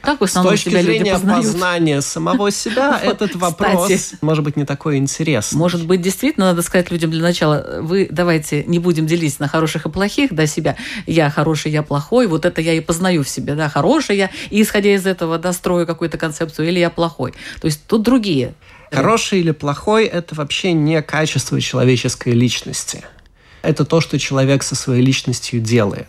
Как 0.03 0.21
вы 0.21 0.27
С 0.27 0.33
точки 0.33 0.71
себя 0.71 0.83
зрения 0.83 1.13
познания 1.13 2.01
самого 2.01 2.51
себя, 2.51 3.01
этот 3.03 3.37
вопрос 3.37 4.15
может 4.21 4.43
быть 4.43 4.57
не 4.57 4.65
такой 4.65 4.97
интересный. 4.97 5.57
Может 5.57 5.87
быть, 5.87 6.03
действительно, 6.03 6.47
надо 6.47 6.63
сказать 6.63 6.91
людям 6.91 7.13
для 7.13 7.23
начала, 7.23 7.79
вы 7.81 8.09
давайте 8.11 8.65
не 8.65 8.81
будем 8.81 9.07
делить 9.07 9.39
на 9.39 9.47
хороших 9.47 9.87
и 9.87 9.89
плохих, 9.89 10.35
да, 10.35 10.47
себя. 10.47 10.77
Я 11.07 11.31
хороший, 11.31 11.71
я 11.71 11.85
плохой, 11.85 12.27
вот 12.27 12.45
это 12.45 12.61
я 12.61 12.75
и 12.75 12.81
познаю 12.81 13.23
в 13.23 13.29
себе, 13.29 13.55
да, 13.55 13.69
хороший 13.69 14.17
я, 14.17 14.31
и 14.51 14.61
исходя 14.61 14.93
из 14.93 15.07
этого, 15.07 15.39
да, 15.39 15.53
строю 15.53 15.87
какую-то 15.87 16.19
концепцию, 16.19 16.69
или 16.69 16.81
я 16.81 16.91
плохой. 16.91 17.33
То 17.61 17.67
есть 17.67 17.87
тут 17.87 18.03
другие. 18.03 18.55
Хороший 18.91 19.39
или 19.39 19.53
плохой– 19.53 20.05
это 20.07 20.35
вообще 20.35 20.73
не 20.73 21.01
качество 21.01 21.61
человеческой 21.61 22.33
личности 22.33 23.05
это 23.63 23.85
то, 23.85 24.01
что 24.01 24.19
человек 24.19 24.63
со 24.63 24.75
своей 24.75 25.03
личностью 25.03 25.61
делает. 25.61 26.09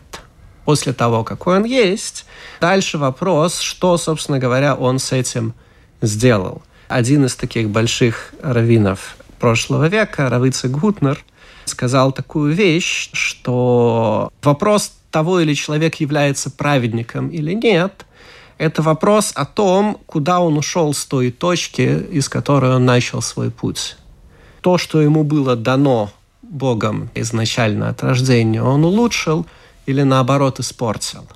После 0.65 0.93
того, 0.93 1.23
какой 1.23 1.57
он 1.57 1.65
есть, 1.65 2.25
дальше 2.59 2.97
вопрос, 2.97 3.59
что, 3.59 3.97
собственно 3.97 4.39
говоря, 4.39 4.75
он 4.75 4.99
с 4.99 5.11
этим 5.11 5.53
сделал. 6.01 6.61
Один 6.87 7.25
из 7.25 7.35
таких 7.35 7.69
больших 7.69 8.33
раввинов 8.41 9.17
прошлого 9.39 9.87
века, 9.87 10.29
Равица 10.29 10.69
Гутнер, 10.69 11.23
сказал 11.65 12.11
такую 12.11 12.53
вещь, 12.53 13.09
что 13.13 14.31
вопрос 14.41 14.93
того, 15.11 15.39
или 15.39 15.53
человек 15.53 15.95
является 15.95 16.49
праведником 16.49 17.29
или 17.29 17.53
нет, 17.53 18.05
это 18.57 18.81
вопрос 18.81 19.31
о 19.35 19.45
том, 19.45 19.99
куда 20.05 20.39
он 20.39 20.57
ушел 20.57 20.93
с 20.93 21.05
той 21.05 21.31
точки, 21.31 22.05
из 22.11 22.29
которой 22.29 22.75
он 22.75 22.85
начал 22.85 23.21
свой 23.21 23.51
путь. 23.51 23.97
То, 24.61 24.77
что 24.77 25.01
ему 25.01 25.23
было 25.23 25.55
дано 25.55 26.11
Богом 26.53 27.09
изначально 27.15 27.89
от 27.89 28.03
рождения, 28.03 28.61
он 28.61 28.85
улучшил 28.85 29.45
или 29.85 30.03
наоборот 30.03 30.59
испортил. 30.59 31.27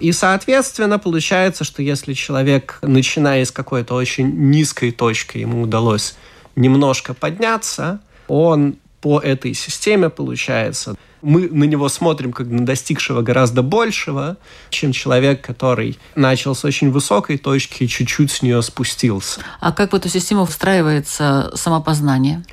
И, 0.00 0.12
соответственно, 0.12 0.98
получается, 0.98 1.62
что 1.62 1.82
если 1.82 2.14
человек, 2.14 2.78
начиная 2.82 3.44
с 3.44 3.50
какой-то 3.50 3.94
очень 3.94 4.28
низкой 4.50 4.90
точки, 4.90 5.38
ему 5.38 5.62
удалось 5.62 6.16
немножко 6.56 7.14
подняться, 7.14 8.00
он 8.26 8.76
по 9.00 9.20
этой 9.20 9.54
системе, 9.54 10.08
получается, 10.08 10.96
мы 11.20 11.48
на 11.48 11.64
него 11.64 11.88
смотрим 11.88 12.32
как 12.32 12.46
на 12.48 12.64
достигшего 12.64 13.22
гораздо 13.22 13.62
большего, 13.62 14.36
чем 14.70 14.92
человек, 14.92 15.44
который 15.44 15.98
начал 16.14 16.54
с 16.54 16.64
очень 16.64 16.90
высокой 16.90 17.38
точки 17.38 17.84
и 17.84 17.88
чуть-чуть 17.88 18.30
с 18.30 18.42
нее 18.42 18.62
спустился. 18.62 19.40
А 19.60 19.72
как 19.72 19.92
в 19.92 19.96
эту 19.96 20.08
систему 20.08 20.44
встраивается 20.44 21.50
самопознание? 21.54 22.44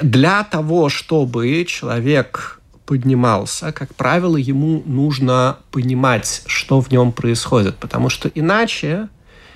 Для 0.00 0.42
того, 0.44 0.88
чтобы 0.88 1.64
человек 1.66 2.60
поднимался, 2.86 3.72
как 3.72 3.94
правило, 3.94 4.36
ему 4.36 4.82
нужно 4.84 5.58
понимать, 5.70 6.42
что 6.46 6.80
в 6.80 6.90
нем 6.90 7.12
происходит, 7.12 7.76
потому 7.76 8.08
что 8.08 8.28
иначе 8.28 9.08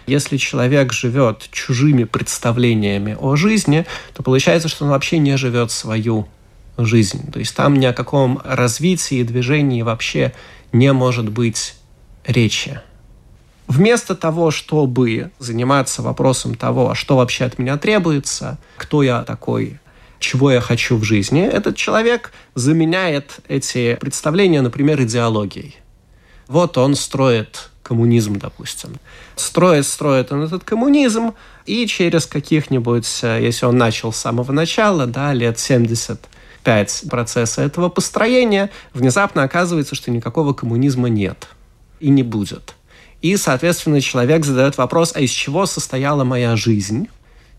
если 0.09 0.39
человек 0.39 0.93
живет 0.93 1.49
чужими 1.53 2.05
представлениями 2.05 3.17
о 3.21 3.37
жизни, 3.37 3.87
то 4.15 4.23
получается, 4.23 4.69
что 4.69 4.85
он 4.85 4.91
вообще 4.91 5.19
не 5.19 5.37
живет 5.37 5.71
свою 5.71 6.27
жизнь. 6.79 7.31
То 7.31 7.39
есть 7.39 7.55
там 7.55 7.75
ни 7.75 7.85
о 7.85 7.93
каком 7.93 8.41
развитии 8.45 9.19
и 9.19 9.25
движении 9.25 9.83
вообще 9.83 10.33
не 10.73 10.93
может 10.93 11.29
быть 11.29 11.75
речи. 12.25 12.81
Вместо 13.67 14.15
того, 14.15 14.51
чтобы 14.51 15.31
заниматься 15.39 16.01
вопросом 16.01 16.55
того, 16.55 16.91
а 16.91 16.95
что 16.95 17.17
вообще 17.19 17.45
от 17.45 17.59
меня 17.59 17.77
требуется, 17.77 18.59
кто 18.79 19.03
я 19.03 19.23
такой, 19.25 19.79
чего 20.19 20.51
я 20.51 20.61
хочу 20.61 20.97
в 20.97 21.05
жизни, 21.05 21.47
этот 21.47 21.77
человек 21.77 22.33
заменяет 22.55 23.39
эти 23.49 23.97
представления, 23.97 24.63
например, 24.63 25.03
идеологией. 25.03 25.77
Вот 26.47 26.79
он 26.79 26.95
строит 26.95 27.71
коммунизм, 27.83 28.39
допустим. 28.39 28.97
Строит, 29.37 29.87
строит 29.87 30.31
он 30.33 30.43
этот 30.43 30.65
коммунизм, 30.65 31.35
и 31.65 31.87
через 31.87 32.27
каких-нибудь, 32.27 33.21
э, 33.23 33.41
если 33.43 33.67
он 33.67 33.79
начал 33.79 34.13
с 34.13 34.19
самого 34.19 34.53
начала, 34.53 35.07
да, 35.07 35.33
лет 35.33 35.59
75 35.59 37.05
процесса 37.11 37.63
этого 37.63 37.89
построения, 37.89 38.71
внезапно 38.93 39.43
оказывается, 39.43 39.95
что 39.95 40.11
никакого 40.11 40.53
коммунизма 40.53 41.09
нет 41.09 41.49
и 42.01 42.11
не 42.11 42.23
будет. 42.23 42.75
И, 43.21 43.37
соответственно, 43.37 44.01
человек 44.01 44.45
задает 44.45 44.79
вопрос, 44.79 45.13
а 45.15 45.21
из 45.21 45.31
чего 45.31 45.67
состояла 45.67 46.25
моя 46.25 46.57
жизнь? 46.57 47.09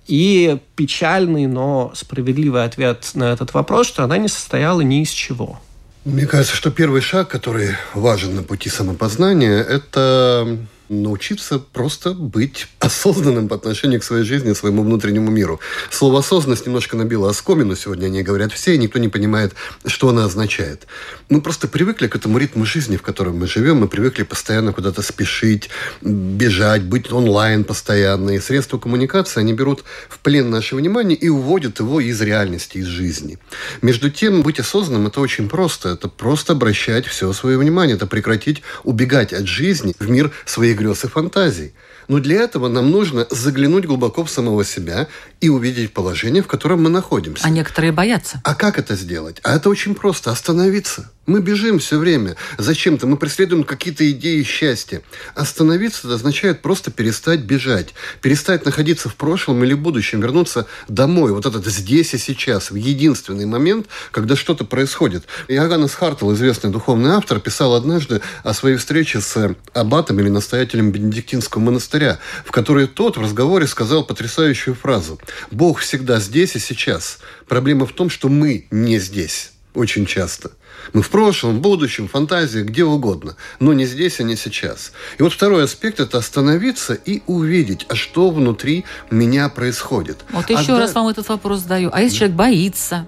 И 0.10 0.58
печальный, 0.76 1.46
но 1.46 1.92
справедливый 1.94 2.64
ответ 2.64 3.12
на 3.14 3.26
этот 3.26 3.54
вопрос, 3.54 3.86
что 3.86 4.04
она 4.04 4.18
не 4.18 4.28
состояла 4.28 4.82
ни 4.82 5.04
из 5.04 5.12
чего. 5.12 5.60
Мне 6.04 6.26
кажется, 6.26 6.56
что 6.56 6.72
первый 6.72 7.02
шаг, 7.02 7.28
который 7.28 7.76
важен 7.94 8.36
на 8.36 8.42
пути 8.42 8.70
самопознания, 8.70 9.62
это 9.62 10.58
научиться 10.90 11.60
просто 11.60 12.14
быть 12.14 12.68
осознанным 12.80 13.48
по 13.48 13.56
отношению 13.56 14.02
к 14.02 14.04
своей 14.04 14.24
жизни, 14.24 14.54
своему 14.54 14.84
внутреннему 14.84 15.32
миру. 15.32 15.60
Слово 15.92 16.20
«осознанность» 16.20 16.66
немножко 16.66 16.98
набило 16.98 17.30
оскомину. 17.30 17.76
Сегодня 17.76 18.08
они 18.08 18.24
говорят 18.24 18.52
все, 18.52 18.76
и 18.76 18.78
никто 18.78 19.00
не 19.00 19.08
понимает, 19.08 19.54
что 19.86 20.10
она 20.10 20.26
означает. 20.26 20.88
Мы 21.30 21.42
просто 21.42 21.68
привыкли 21.68 22.08
к 22.08 22.16
этому 22.16 22.38
ритму 22.38 22.66
жизни, 22.66 22.98
в 22.98 23.02
котором 23.02 23.38
мы 23.38 23.48
живем. 23.48 23.78
Мы 23.78 23.88
привыкли 23.88 24.24
постоянно 24.24 24.74
куда-то 24.74 25.02
спешить, 25.02 25.70
бежать, 26.02 26.84
быть 26.84 27.12
онлайн 27.12 27.64
постоянно. 27.64 28.32
И 28.32 28.40
средства 28.40 28.80
коммуникации, 28.80 29.40
они 29.40 29.54
берут 29.54 29.84
в 30.10 30.20
плен 30.20 30.50
наше 30.50 30.76
внимание 30.76 31.18
и 31.18 31.30
уводят 31.30 31.80
его 31.80 32.02
из 32.02 32.20
реальности, 32.22 32.80
из 32.80 32.88
жизни. 32.88 33.38
Между 33.82 34.10
тем, 34.10 34.42
быть 34.42 34.60
осознанным– 34.60 35.08
это 35.08 35.22
очень 35.22 35.48
просто. 35.48 35.90
Это 35.90 36.10
просто 36.10 36.54
обращать 36.54 37.06
все 37.06 37.32
свое 37.34 37.58
внимание. 37.58 37.96
Это 37.96 38.08
прекратить 38.08 38.64
убегать 38.84 39.34
от 39.34 39.48
жизни 39.48 39.96
в 40.00 40.10
мир 40.10 40.32
своих 40.46 40.79
грез 40.80 41.04
и 41.04 41.08
фантазий. 41.08 41.74
Но 42.08 42.20
для 42.20 42.42
этого 42.42 42.70
нам 42.70 42.90
нужно 42.90 43.28
заглянуть 43.30 43.86
глубоко 43.86 44.24
в 44.24 44.32
самого 44.32 44.64
себя 44.64 45.08
и 45.42 45.50
увидеть 45.50 45.94
положение, 45.94 46.42
в 46.42 46.48
котором 46.48 46.84
мы 46.84 46.90
находимся. 46.90 47.46
А 47.46 47.50
некоторые 47.50 47.92
боятся. 47.92 48.42
А 48.44 48.56
как 48.56 48.80
это 48.80 48.96
сделать? 48.96 49.40
А 49.44 49.56
это 49.56 49.70
очень 49.70 49.94
просто. 49.94 50.32
Остановиться. 50.32 51.12
Мы 51.30 51.42
бежим 51.42 51.78
все 51.78 52.00
время. 52.00 52.38
Зачем-то 52.58 53.06
мы 53.06 53.16
преследуем 53.16 53.64
какие-то 53.64 54.10
идеи 54.10 54.42
счастья. 54.42 55.04
Остановиться 55.36 56.12
означает 56.12 56.64
просто 56.64 56.90
перестать 56.90 57.42
бежать. 57.42 57.94
Перестать 58.20 58.66
находиться 58.66 59.10
в 59.10 59.16
прошлом 59.16 59.64
или 59.64 59.76
будущем. 59.76 60.22
Вернуться 60.22 60.66
домой. 60.88 61.32
Вот 61.32 61.46
этот 61.46 61.68
здесь 61.68 62.16
и 62.16 62.18
сейчас. 62.18 62.72
В 62.72 62.76
единственный 62.76 63.46
момент, 63.46 63.86
когда 64.10 64.36
что-то 64.36 64.66
происходит. 64.66 65.26
Иоганнес 65.48 65.94
Хартл, 65.94 66.34
известный 66.34 66.72
духовный 66.72 67.12
автор, 67.12 67.40
писал 67.40 67.76
однажды 67.76 68.22
о 68.44 68.56
своей 68.56 68.78
встрече 68.78 69.22
с 69.22 69.56
аббатом 69.76 70.20
или 70.20 70.30
настоятелем 70.30 70.92
Бенедиктинского 70.92 71.62
монастыря, 71.62 72.18
в 72.44 72.52
которой 72.52 72.88
тот 72.88 73.18
в 73.18 73.22
разговоре 73.22 73.68
сказал 73.68 74.04
потрясающую 74.04 74.74
фразу. 74.74 75.20
«Бог 75.52 75.78
всегда 75.82 76.20
здесь 76.20 76.56
и 76.56 76.60
сейчас. 76.60 77.20
Проблема 77.48 77.86
в 77.86 77.92
том, 77.92 78.10
что 78.10 78.30
мы 78.30 78.66
не 78.72 78.98
здесь» 78.98 79.52
очень 79.80 80.06
часто. 80.06 80.52
Мы 80.94 81.02
в 81.02 81.10
прошлом, 81.10 81.58
в 81.58 81.62
будущем, 81.62 82.08
в 82.08 82.12
фантазии, 82.12 82.62
где 82.62 82.84
угодно, 82.84 83.36
но 83.60 83.74
не 83.74 83.86
здесь, 83.86 84.20
а 84.20 84.24
не 84.24 84.36
сейчас. 84.36 84.92
И 85.18 85.24
вот 85.24 85.34
второй 85.34 85.64
аспект– 85.64 86.00
это 86.02 86.18
остановиться 86.18 86.94
и 86.94 87.22
увидеть, 87.28 87.86
а 87.90 87.96
что 87.96 88.30
внутри 88.30 88.86
меня 89.10 89.50
происходит. 89.50 90.18
Вот 90.32 90.50
еще 90.50 90.76
а 90.76 90.80
раз 90.80 90.92
да... 90.92 91.02
вам 91.02 91.10
этот 91.10 91.30
вопрос 91.30 91.62
задаю. 91.62 91.90
А 91.94 92.02
если 92.02 92.18
человек 92.18 92.36
боится, 92.36 93.08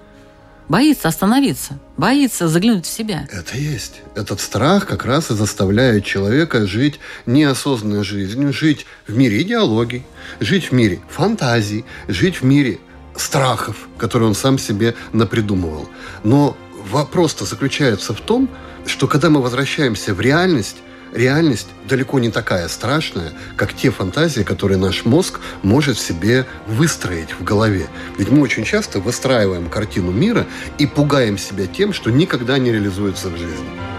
боится 0.68 1.08
остановиться, 1.08 1.78
боится 1.96 2.48
заглянуть 2.48 2.86
в 2.86 2.90
себя. 2.90 3.28
Это 3.30 3.58
есть. 3.58 4.00
Этот 4.14 4.40
страх 4.40 4.86
как 4.86 5.04
раз 5.04 5.30
и 5.30 5.34
заставляет 5.34 6.04
человека 6.04 6.66
жить 6.66 6.98
неосознанной 7.26 8.04
жизнью, 8.04 8.52
жить 8.52 8.86
в 9.06 9.16
мире 9.16 9.42
идеологий, 9.42 10.04
жить 10.40 10.70
в 10.70 10.72
мире 10.72 11.00
фантазий, 11.10 11.84
жить 12.08 12.40
в 12.40 12.44
мире 12.44 12.78
страхов, 13.16 13.88
которые 13.98 14.28
он 14.28 14.34
сам 14.34 14.58
себе 14.58 14.94
напридумывал. 15.12 15.88
Но 16.24 16.56
вопрос-то 16.90 17.44
заключается 17.44 18.14
в 18.14 18.20
том, 18.20 18.48
что 18.86 19.06
когда 19.06 19.30
мы 19.30 19.40
возвращаемся 19.40 20.14
в 20.14 20.20
реальность, 20.20 20.78
реальность 21.12 21.68
далеко 21.88 22.18
не 22.18 22.30
такая 22.30 22.68
страшная, 22.68 23.32
как 23.56 23.74
те 23.74 23.90
фантазии, 23.90 24.42
которые 24.42 24.78
наш 24.78 25.04
мозг 25.04 25.40
может 25.62 25.98
себе 25.98 26.46
выстроить 26.66 27.32
в 27.38 27.44
голове. 27.44 27.86
Ведь 28.18 28.30
мы 28.30 28.42
очень 28.42 28.64
часто 28.64 29.00
выстраиваем 29.00 29.68
картину 29.68 30.10
мира 30.10 30.46
и 30.78 30.86
пугаем 30.86 31.38
себя 31.38 31.66
тем, 31.66 31.92
что 31.92 32.10
никогда 32.10 32.58
не 32.58 32.72
реализуется 32.72 33.28
в 33.28 33.36
жизни. 33.36 33.91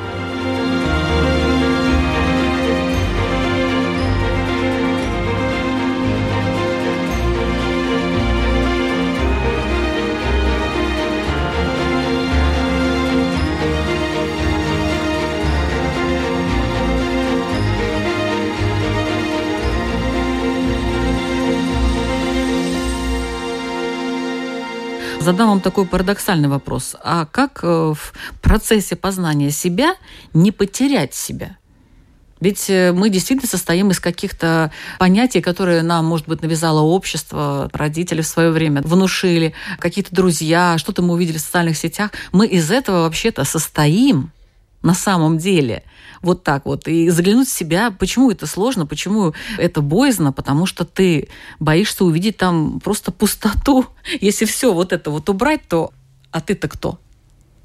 Задам 25.24 25.50
вам 25.50 25.62
такой 25.62 25.86
парадоксальный 25.86 26.50
вопрос. 26.50 26.96
А 27.04 27.26
как 27.26 27.62
э, 27.64 27.68
в 27.68 28.14
процессе 28.42 28.96
познания 28.96 29.52
себя 29.52 29.96
не 30.34 30.52
потерять 30.52 31.14
себя? 31.14 31.58
Ведь 32.40 32.70
э, 32.70 32.92
мы 32.92 33.10
действительно 33.10 33.48
состоим 33.48 33.92
из 33.92 34.00
каких-то 34.02 34.72
понятий, 35.00 35.40
которые 35.40 35.82
нам, 35.82 36.06
может 36.06 36.28
быть, 36.28 36.42
навязало 36.42 36.82
общество, 36.82 37.70
родители 37.72 38.22
в 38.22 38.28
свое 38.28 38.52
время 38.52 38.82
внушили, 38.82 39.54
какие-то 39.80 40.14
друзья, 40.14 40.78
что-то 40.78 41.02
мы 41.02 41.14
увидели 41.14 41.38
в 41.38 41.42
социальных 41.42 41.78
сетях. 41.78 42.12
Мы 42.34 42.46
из 42.48 42.70
этого 42.70 43.04
вообще-то 43.04 43.46
состоим 43.46 44.32
на 44.82 44.94
самом 44.94 45.38
деле 45.38 45.84
вот 46.24 46.44
так 46.44 46.66
вот. 46.66 46.88
И 46.88 47.10
заглянуть 47.10 47.48
в 47.48 47.52
себя, 47.52 47.92
почему 47.92 48.32
это 48.32 48.48
сложно, 48.48 48.86
почему 48.86 49.34
это 49.58 49.82
боязно, 49.82 50.32
потому 50.32 50.66
что 50.66 50.86
ты 50.86 51.28
боишься 51.60 52.06
увидеть 52.06 52.38
там 52.38 52.80
просто 52.80 53.12
пустоту. 53.12 53.86
Если 54.22 54.46
все 54.46 54.74
вот 54.74 54.94
это 54.94 55.12
вот 55.12 55.30
убрать, 55.30 55.62
то 55.68 55.92
а 56.32 56.42
ты-то 56.42 56.68
кто? 56.68 57.00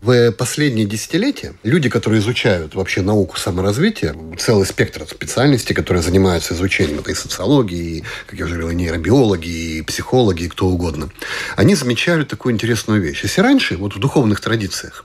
В 0.01 0.31
последние 0.31 0.87
десятилетия 0.87 1.55
люди, 1.65 1.89
которые 1.89 2.21
изучают 2.21 2.77
вообще 2.77 3.03
науку 3.03 3.37
саморазвития, 3.37 4.15
целый 4.39 4.65
спектр 4.65 5.05
специальностей, 5.05 5.75
которые 5.75 6.05
занимаются 6.05 6.55
изучением 6.55 7.01
этой 7.01 7.17
социологии, 7.17 7.99
и, 7.99 8.05
как 8.29 8.39
я 8.39 8.45
уже 8.45 8.55
говорил, 8.55 8.71
и 8.71 8.77
нейробиологи, 8.77 9.49
и 9.79 9.83
психологи, 9.83 10.45
и 10.45 10.49
кто 10.49 10.69
угодно, 10.69 11.11
они 11.57 11.75
замечают 11.75 12.29
такую 12.29 12.55
интересную 12.55 13.03
вещь. 13.03 13.25
Если 13.25 13.41
раньше, 13.41 13.77
вот 13.77 13.97
в 13.97 13.99
духовных 13.99 14.41
традициях, 14.41 15.05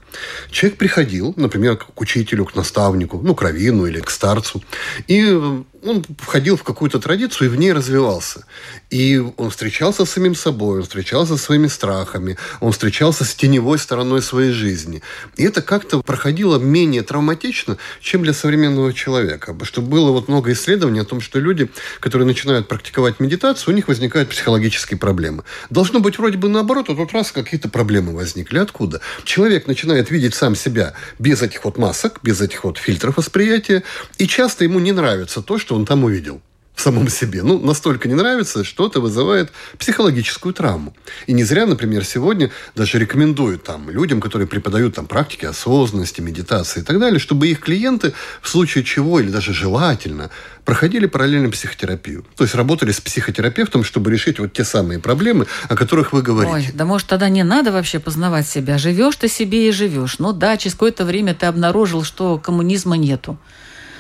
человек 0.52 0.78
приходил, 0.78 1.34
например, 1.38 1.76
к 1.78 2.00
учителю, 2.00 2.46
к 2.46 2.56
наставнику, 2.56 3.20
ну, 3.24 3.34
к 3.34 3.42
раввину 3.42 3.88
или 3.88 4.00
к 4.00 4.12
старцу, 4.12 4.64
и 5.08 5.64
он 5.86 6.04
входил 6.20 6.58
в 6.58 6.64
какую-то 6.64 7.00
традицию 7.00 7.48
и 7.48 7.52
в 7.52 7.58
ней 7.58 7.74
развивался. 7.74 8.46
И 8.90 9.18
он 9.38 9.50
встречался 9.50 10.06
с 10.06 10.12
самим 10.12 10.36
собой, 10.36 10.78
он 10.78 10.84
встречался 10.84 11.38
со 11.38 11.44
своими 11.44 11.68
страхами, 11.68 12.38
он 12.60 12.72
встречался 12.72 13.26
с 13.26 13.36
теневой 13.36 13.78
стороной 13.78 14.22
своей 14.22 14.52
жизни. 14.52 15.02
И 15.36 15.44
это 15.44 15.62
как-то 15.62 16.02
проходило 16.02 16.58
менее 16.58 17.02
травматично, 17.02 17.78
чем 18.02 18.24
для 18.24 18.34
современного 18.34 18.94
человека. 18.94 19.56
Что 19.64 19.82
было 19.82 20.12
вот 20.12 20.28
много 20.28 20.52
исследований 20.52 21.00
о 21.00 21.06
том, 21.06 21.22
что 21.22 21.40
люди, 21.40 21.70
которые 22.00 22.26
начинают 22.26 22.68
практиковать 22.68 23.20
медитацию, 23.20 23.74
у 23.74 23.76
них 23.76 23.88
возникают 23.88 24.30
психологические 24.30 24.98
проблемы. 24.98 25.44
Должно 25.70 26.00
быть 26.00 26.18
вроде 26.18 26.38
бы 26.38 26.50
наоборот, 26.50 26.90
а 26.90 26.96
тут 26.96 27.14
раз 27.14 27.32
какие-то 27.32 27.70
проблемы 27.70 28.14
возникли. 28.14 28.58
Откуда? 28.58 29.02
Человек 29.24 29.68
начинает 29.68 30.12
видеть 30.12 30.34
сам 30.34 30.56
себя 30.56 30.94
без 31.20 31.42
этих 31.42 31.66
вот 31.66 31.78
масок, 31.78 32.20
без 32.24 32.42
этих 32.42 32.64
вот 32.64 32.78
фильтров 32.78 33.18
восприятия, 33.18 33.84
и 34.18 34.28
часто 34.28 34.64
ему 34.64 34.80
не 34.80 34.92
нравится 34.92 35.42
то, 35.42 35.58
что 35.58 35.73
он 35.74 35.86
там 35.86 36.04
увидел 36.04 36.42
в 36.76 36.82
самом 36.82 37.08
себе. 37.08 37.44
Ну, 37.44 37.60
настолько 37.60 38.08
не 38.08 38.16
нравится, 38.16 38.64
что 38.64 38.88
это 38.88 39.00
вызывает 39.00 39.52
психологическую 39.78 40.54
травму. 40.54 40.94
И 41.28 41.34
не 41.34 41.44
зря, 41.44 41.66
например, 41.66 42.04
сегодня 42.04 42.50
даже 42.76 42.98
рекомендуют 42.98 43.64
там 43.64 43.90
людям, 43.90 44.20
которые 44.20 44.48
преподают 44.48 44.96
там 44.96 45.06
практики 45.06 45.46
осознанности, 45.46 46.20
медитации 46.22 46.82
и 46.82 46.84
так 46.84 47.00
далее, 47.00 47.20
чтобы 47.20 47.48
их 47.48 47.60
клиенты 47.60 48.14
в 48.42 48.50
случае 48.50 48.84
чего 48.84 49.20
или 49.20 49.30
даже 49.30 49.54
желательно 49.54 50.32
проходили 50.66 51.06
параллельно 51.06 51.52
психотерапию. 51.52 52.26
То 52.36 52.44
есть 52.44 52.56
работали 52.56 52.92
с 52.92 53.00
психотерапевтом, 53.00 53.84
чтобы 53.84 54.12
решить 54.12 54.40
вот 54.40 54.54
те 54.54 54.64
самые 54.64 55.00
проблемы, 55.00 55.46
о 55.70 55.76
которых 55.76 56.12
вы 56.12 56.22
говорите. 56.22 56.56
Ой, 56.56 56.70
да 56.74 56.86
может 56.86 57.08
тогда 57.08 57.30
не 57.30 57.44
надо 57.44 57.72
вообще 57.72 58.00
познавать 58.00 58.48
себя. 58.48 58.78
Живешь 58.78 59.18
ты 59.18 59.28
себе 59.28 59.70
и 59.70 59.72
живешь. 59.72 60.18
Ну 60.20 60.34
да, 60.34 60.58
через 60.58 60.74
какое-то 60.74 61.06
время 61.06 61.36
ты 61.36 61.46
обнаружил, 61.46 62.04
что 62.04 62.40
коммунизма 62.40 62.98
нету. 62.98 63.38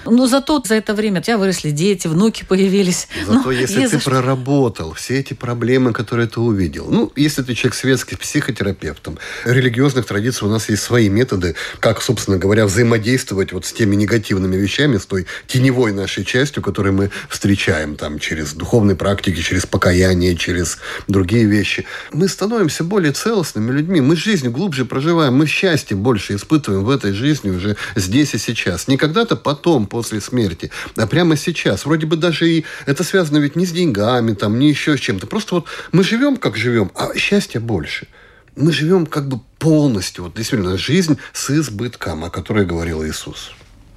Но 0.05 0.27
зато 0.27 0.61
за 0.65 0.75
это 0.75 0.93
время 0.93 1.19
у 1.19 1.23
тебя 1.23 1.37
выросли 1.37 1.71
дети, 1.71 2.07
внуки 2.07 2.45
появились. 2.47 3.07
Зато 3.25 3.41
ну, 3.45 3.51
если 3.51 3.87
ты 3.87 3.99
проработал 3.99 4.93
все 4.93 5.19
эти 5.19 5.33
проблемы, 5.33 5.93
которые 5.93 6.27
ты 6.27 6.39
увидел. 6.39 6.87
Ну, 6.89 7.11
если 7.15 7.41
ты 7.43 7.53
человек 7.53 7.75
светский, 7.75 8.15
психотерапевтом, 8.15 9.17
религиозных 9.45 10.05
традиций 10.05 10.47
у 10.47 10.51
нас 10.51 10.69
есть 10.69 10.83
свои 10.83 11.09
методы, 11.09 11.55
как, 11.79 12.01
собственно 12.01 12.37
говоря, 12.37 12.65
взаимодействовать 12.65 13.53
вот 13.53 13.65
с 13.65 13.73
теми 13.73 13.95
негативными 13.95 14.55
вещами, 14.55 14.97
с 14.97 15.05
той 15.05 15.25
теневой 15.47 15.91
нашей 15.91 16.25
частью, 16.25 16.63
которую 16.63 16.93
мы 16.93 17.11
встречаем 17.29 17.95
там 17.95 18.19
через 18.19 18.53
духовные 18.53 18.95
практики, 18.95 19.41
через 19.41 19.65
покаяние, 19.65 20.35
через 20.35 20.77
другие 21.07 21.45
вещи. 21.45 21.85
Мы 22.11 22.27
становимся 22.27 22.83
более 22.83 23.11
целостными 23.11 23.71
людьми. 23.71 24.01
Мы 24.01 24.15
жизнь 24.15 24.49
глубже 24.49 24.85
проживаем, 24.85 25.35
мы 25.35 25.47
счастье 25.47 25.95
больше 25.95 26.35
испытываем 26.35 26.83
в 26.83 26.89
этой 26.89 27.13
жизни 27.13 27.49
уже 27.49 27.75
здесь 27.95 28.33
и 28.33 28.37
сейчас. 28.37 28.87
Не 28.87 28.97
когда-то 28.97 29.35
потом, 29.35 29.87
после 29.93 30.21
смерти, 30.21 30.71
а 30.95 31.05
прямо 31.05 31.37
сейчас. 31.37 31.85
Вроде 31.85 32.07
бы 32.07 32.15
даже 32.15 32.49
и 32.49 32.65
это 32.87 33.03
связано 33.03 33.37
ведь 33.37 33.55
не 33.55 33.67
с 33.67 33.71
деньгами, 33.71 34.33
там, 34.33 34.57
не 34.57 34.67
еще 34.67 34.97
с 34.97 34.99
чем-то. 34.99 35.27
Просто 35.27 35.53
вот 35.53 35.65
мы 35.91 36.03
живем, 36.03 36.37
как 36.37 36.57
живем, 36.57 36.91
а 36.95 37.15
счастья 37.15 37.59
больше. 37.59 38.07
Мы 38.55 38.71
живем 38.71 39.05
как 39.05 39.27
бы 39.27 39.39
полностью, 39.59 40.23
вот 40.23 40.33
действительно, 40.33 40.79
жизнь 40.79 41.19
с 41.31 41.51
избытком, 41.51 42.23
о 42.23 42.31
которой 42.31 42.65
говорил 42.65 43.05
Иисус. 43.05 43.51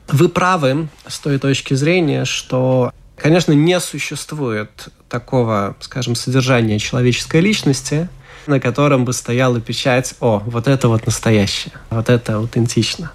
Вы 0.08 0.28
правы 0.28 0.88
с 1.08 1.18
той 1.18 1.38
точки 1.38 1.72
зрения, 1.72 2.26
что 2.26 2.92
Конечно, 3.16 3.52
не 3.52 3.80
существует 3.80 4.88
такого, 5.08 5.74
скажем, 5.80 6.14
содержания 6.14 6.78
человеческой 6.78 7.40
личности, 7.40 8.10
на 8.46 8.60
котором 8.60 9.06
бы 9.06 9.14
стояла 9.14 9.58
печать 9.58 10.14
«О, 10.20 10.42
вот 10.44 10.68
это 10.68 10.88
вот 10.88 11.06
настоящее, 11.06 11.72
вот 11.88 12.10
это 12.10 12.34
аутентично». 12.34 13.12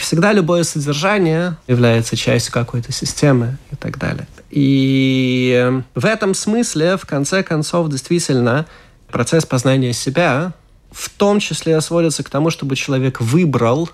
Всегда 0.00 0.32
любое 0.32 0.62
содержание 0.64 1.56
является 1.66 2.16
частью 2.16 2.52
какой-то 2.52 2.90
системы 2.90 3.58
и 3.70 3.76
так 3.76 3.98
далее. 3.98 4.26
И 4.50 5.82
в 5.94 6.04
этом 6.04 6.34
смысле, 6.34 6.96
в 6.96 7.06
конце 7.06 7.42
концов, 7.42 7.88
действительно, 7.88 8.66
процесс 9.10 9.44
познания 9.46 9.92
себя 9.92 10.52
в 10.90 11.08
том 11.10 11.38
числе 11.38 11.80
сводится 11.80 12.24
к 12.24 12.30
тому, 12.30 12.50
чтобы 12.50 12.76
человек 12.76 13.20
выбрал, 13.20 13.90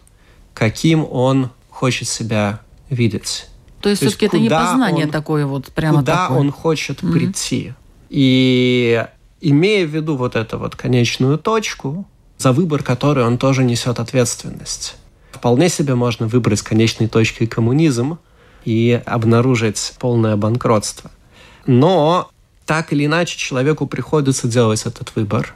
каким 0.55 1.07
он 1.11 1.51
хочет 1.69 2.09
себя 2.09 2.61
видеть. 2.89 3.49
То 3.83 3.91
есть, 3.91 4.03
все-таки 4.03 4.27
это 4.27 4.39
не 4.39 4.49
познание 4.49 5.07
он, 5.07 5.11
такое 5.11 5.45
вот 5.47 5.67
прямо 5.73 5.99
Куда 5.99 6.23
такое. 6.23 6.39
он 6.39 6.51
хочет 6.51 7.03
mm-hmm. 7.03 7.13
прийти. 7.13 7.75
И 8.09 9.07
имея 9.41 9.87
в 9.87 9.91
виду 9.91 10.17
вот 10.17 10.37
эту 10.37 10.59
вот 10.59 10.77
конечную 10.77 11.39
точку, 11.39 12.07
за 12.39 12.53
выбор 12.53 12.83
которой 12.83 13.25
он 13.25 13.39
тоже 13.39 13.65
несет 13.65 14.01
ответственность. 14.01 14.97
Вполне 15.37 15.69
себе 15.69 15.95
можно 15.95 16.27
выбрать 16.27 16.63
конечной 16.63 17.09
точкой 17.09 17.47
коммунизм 17.47 18.19
и 18.65 19.01
обнаружить 19.05 19.93
полное 19.99 20.35
банкротство. 20.37 21.11
Но 21.67 22.31
так 22.65 22.93
или 22.95 23.05
иначе 23.05 23.37
человеку 23.37 23.87
приходится 23.87 24.49
делать 24.49 24.87
этот 24.87 25.15
выбор, 25.15 25.55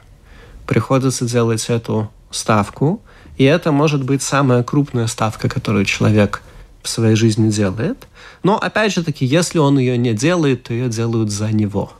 приходится 0.67 1.25
делать 1.25 1.65
эту 1.67 2.11
ставку, 2.29 3.01
и 3.37 3.43
это 3.43 3.71
может 3.71 4.03
быть 4.03 4.21
самая 4.21 4.63
крупная 4.63 5.07
ставка, 5.07 5.49
которую 5.49 5.85
человек 5.85 6.43
в 6.83 6.89
своей 6.89 7.15
жизни 7.15 7.49
делает. 7.49 8.07
Но 8.43 8.57
опять 8.59 8.93
же 8.93 9.03
таки, 9.03 9.25
если 9.25 9.57
он 9.57 9.79
ее 9.79 9.97
не 9.97 10.13
делает, 10.13 10.63
то 10.63 10.73
ее 10.73 10.89
делают 10.89 11.31
за 11.31 11.51
него. 11.51 11.91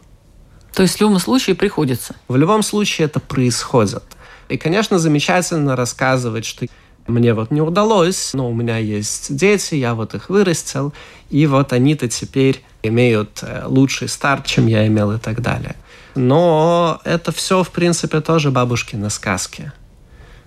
То 0.75 0.83
есть 0.83 0.97
в 0.97 1.01
любом 1.01 1.17
случае 1.17 1.55
приходится? 1.55 2.15
В 2.27 2.35
любом 2.35 2.61
случае 2.61 3.05
это 3.05 3.19
происходит. 3.19 4.03
И, 4.49 4.57
конечно, 4.57 4.99
замечательно 4.99 5.75
рассказывать, 5.75 6.45
что 6.45 6.67
мне 7.07 7.33
вот 7.33 7.51
не 7.51 7.61
удалось, 7.61 8.31
но 8.33 8.49
у 8.49 8.53
меня 8.53 8.77
есть 8.77 9.35
дети, 9.35 9.75
я 9.75 9.95
вот 9.95 10.13
их 10.13 10.29
вырастил, 10.29 10.93
и 11.29 11.45
вот 11.47 11.73
они-то 11.73 12.07
теперь 12.07 12.63
имеют 12.83 13.39
э, 13.41 13.63
лучший 13.65 14.07
старт, 14.07 14.45
чем 14.45 14.67
я 14.67 14.87
имел 14.87 15.11
и 15.11 15.17
так 15.17 15.41
далее. 15.41 15.75
Но 16.15 16.99
это 17.03 17.31
все, 17.31 17.63
в 17.63 17.69
принципе, 17.69 18.21
тоже 18.21 18.51
бабушкины 18.51 19.09
сказки. 19.09 19.71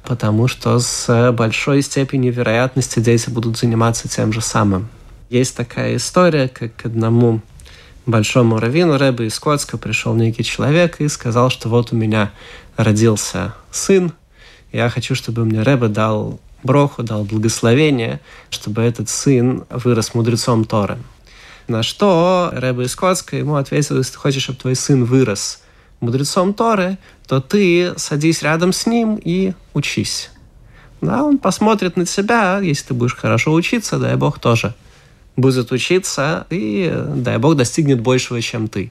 Потому 0.05 0.49
что 0.49 0.79
с 0.79 1.33
большой 1.33 1.81
степенью 1.83 2.33
вероятности 2.33 3.01
дети 3.01 3.31
будут 3.31 3.57
заниматься 3.57 4.09
тем 4.09 4.33
же 4.33 4.43
самым. 4.43 4.89
Есть 5.31 5.57
такая 5.57 5.97
история, 5.97 6.49
как 6.49 6.77
к 6.77 6.87
одному 6.87 7.41
большому 8.05 8.59
раввину 8.59 8.99
Рэбе 8.99 9.27
из 9.27 9.35
Скотска 9.35 9.79
пришел 9.79 10.15
некий 10.15 10.45
человек 10.45 11.01
и 11.01 11.09
сказал, 11.09 11.49
что 11.49 11.71
вот 11.71 11.93
у 11.93 11.97
меня 11.97 12.33
родился 12.77 13.55
сын, 13.71 14.13
я 14.75 14.91
хочу, 14.91 15.15
чтобы 15.15 15.45
мне 15.45 15.63
Рэбе 15.63 15.87
дал 15.87 16.41
броху, 16.65 17.05
дал 17.05 17.25
благословение, 17.25 18.21
чтобы 18.51 18.83
этот 18.83 19.09
сын 19.09 19.65
вырос 19.71 20.15
мудрецом 20.15 20.65
Торы. 20.65 20.99
На 21.69 21.85
что 21.85 22.51
Рэбе 22.53 22.85
из 22.85 22.91
Скотска 22.91 23.37
ему 23.37 23.55
ответил, 23.55 23.99
если 23.99 24.13
ты 24.13 24.19
хочешь, 24.19 24.43
чтобы 24.43 24.59
твой 24.59 24.75
сын 24.75 25.05
вырос 25.05 25.63
мудрецом 26.01 26.55
Торы, 26.55 26.99
то 27.29 27.41
ты 27.41 27.95
садись 27.97 28.43
рядом 28.43 28.73
с 28.73 28.87
ним 28.87 29.15
и 29.23 29.55
учись. 29.75 30.31
Да, 31.01 31.23
он 31.23 31.39
посмотрит 31.39 31.97
на 31.97 32.05
тебя, 32.05 32.59
если 32.59 32.89
ты 32.89 32.95
будешь 32.95 33.15
хорошо 33.15 33.53
учиться, 33.53 33.99
дай 33.99 34.17
Бог 34.17 34.41
тоже 34.41 34.75
будет 35.37 35.71
учиться, 35.71 36.47
и 36.51 36.93
дай 37.15 37.39
Бог 37.39 37.55
достигнет 37.57 38.01
большего, 38.01 38.43
чем 38.43 38.67
ты. 38.67 38.91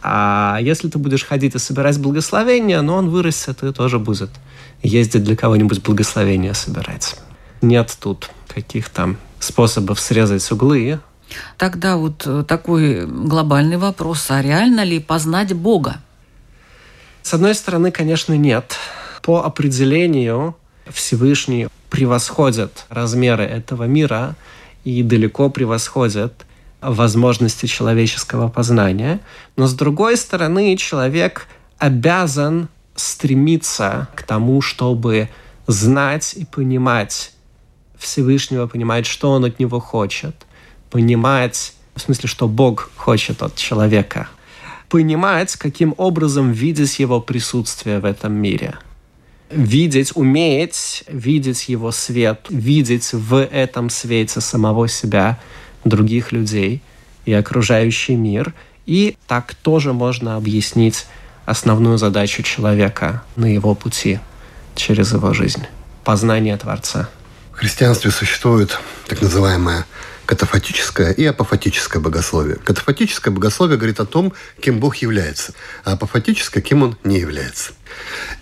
А 0.00 0.58
если 0.60 0.88
ты 0.88 0.98
будешь 0.98 1.24
ходить 1.24 1.56
и 1.56 1.58
собирать 1.58 1.98
благословения, 1.98 2.82
но 2.82 2.96
он 2.96 3.10
вырастет 3.10 3.64
и 3.64 3.72
тоже 3.72 3.98
будет 3.98 4.30
ездить 4.82 5.24
для 5.24 5.36
кого-нибудь 5.36 5.82
благословения 5.82 6.52
собирать. 6.52 7.16
Нет 7.60 7.96
тут 8.00 8.30
каких-то 8.48 9.16
способов 9.40 10.00
срезать 10.00 10.50
углы. 10.50 11.00
Тогда 11.56 11.96
вот 11.96 12.22
э, 12.26 12.44
такой 12.46 13.06
глобальный 13.06 13.76
вопрос, 13.76 14.30
а 14.30 14.40
реально 14.40 14.84
ли 14.84 14.98
познать 14.98 15.52
Бога? 15.52 16.00
С 17.22 17.34
одной 17.34 17.54
стороны, 17.54 17.90
конечно, 17.90 18.34
нет. 18.34 18.76
По 19.22 19.44
определению 19.44 20.56
Всевышний 20.88 21.68
превосходит 21.90 22.86
размеры 22.88 23.44
этого 23.44 23.84
мира 23.84 24.36
и 24.84 25.02
далеко 25.02 25.50
превосходит 25.50 26.46
возможности 26.80 27.66
человеческого 27.66 28.48
познания. 28.48 29.20
Но 29.56 29.66
с 29.66 29.74
другой 29.74 30.16
стороны, 30.16 30.76
человек 30.76 31.46
обязан 31.78 32.68
стремиться 32.98 34.08
к 34.14 34.22
тому, 34.22 34.60
чтобы 34.60 35.28
знать 35.66 36.34
и 36.34 36.44
понимать 36.44 37.32
Всевышнего, 37.98 38.66
понимать, 38.66 39.06
что 39.06 39.30
он 39.30 39.44
от 39.44 39.58
него 39.58 39.80
хочет, 39.80 40.34
понимать, 40.90 41.74
в 41.94 42.00
смысле, 42.00 42.28
что 42.28 42.48
Бог 42.48 42.90
хочет 42.96 43.42
от 43.42 43.56
человека, 43.56 44.28
понимать, 44.88 45.56
каким 45.56 45.94
образом 45.96 46.52
видеть 46.52 46.98
его 46.98 47.20
присутствие 47.20 48.00
в 48.00 48.04
этом 48.04 48.32
мире. 48.32 48.78
Видеть, 49.50 50.12
уметь 50.14 51.04
видеть 51.08 51.68
его 51.68 51.90
свет, 51.90 52.46
видеть 52.50 53.12
в 53.12 53.42
этом 53.44 53.88
свете 53.88 54.40
самого 54.40 54.88
себя, 54.88 55.40
других 55.84 56.32
людей 56.32 56.82
и 57.24 57.32
окружающий 57.32 58.16
мир. 58.16 58.54
И 58.84 59.16
так 59.26 59.54
тоже 59.54 59.92
можно 59.92 60.36
объяснить 60.36 61.06
основную 61.48 61.96
задачу 61.98 62.42
человека 62.42 63.22
на 63.36 63.46
его 63.46 63.74
пути 63.74 64.20
через 64.74 65.12
его 65.12 65.32
жизнь. 65.32 65.64
Познание 66.04 66.56
Творца. 66.56 67.08
В 67.52 67.56
христианстве 67.56 68.10
существует 68.10 68.78
так 69.06 69.22
называемое 69.22 69.86
катафатическое 70.26 71.12
и 71.12 71.24
апофатическое 71.24 72.02
богословие. 72.02 72.56
Катафатическое 72.56 73.32
богословие 73.32 73.78
говорит 73.78 73.98
о 73.98 74.04
том, 74.04 74.34
кем 74.60 74.78
Бог 74.78 74.96
является, 74.96 75.54
а 75.84 75.92
апофатическое, 75.92 76.62
кем 76.62 76.82
Он 76.82 76.98
не 77.02 77.18
является. 77.18 77.72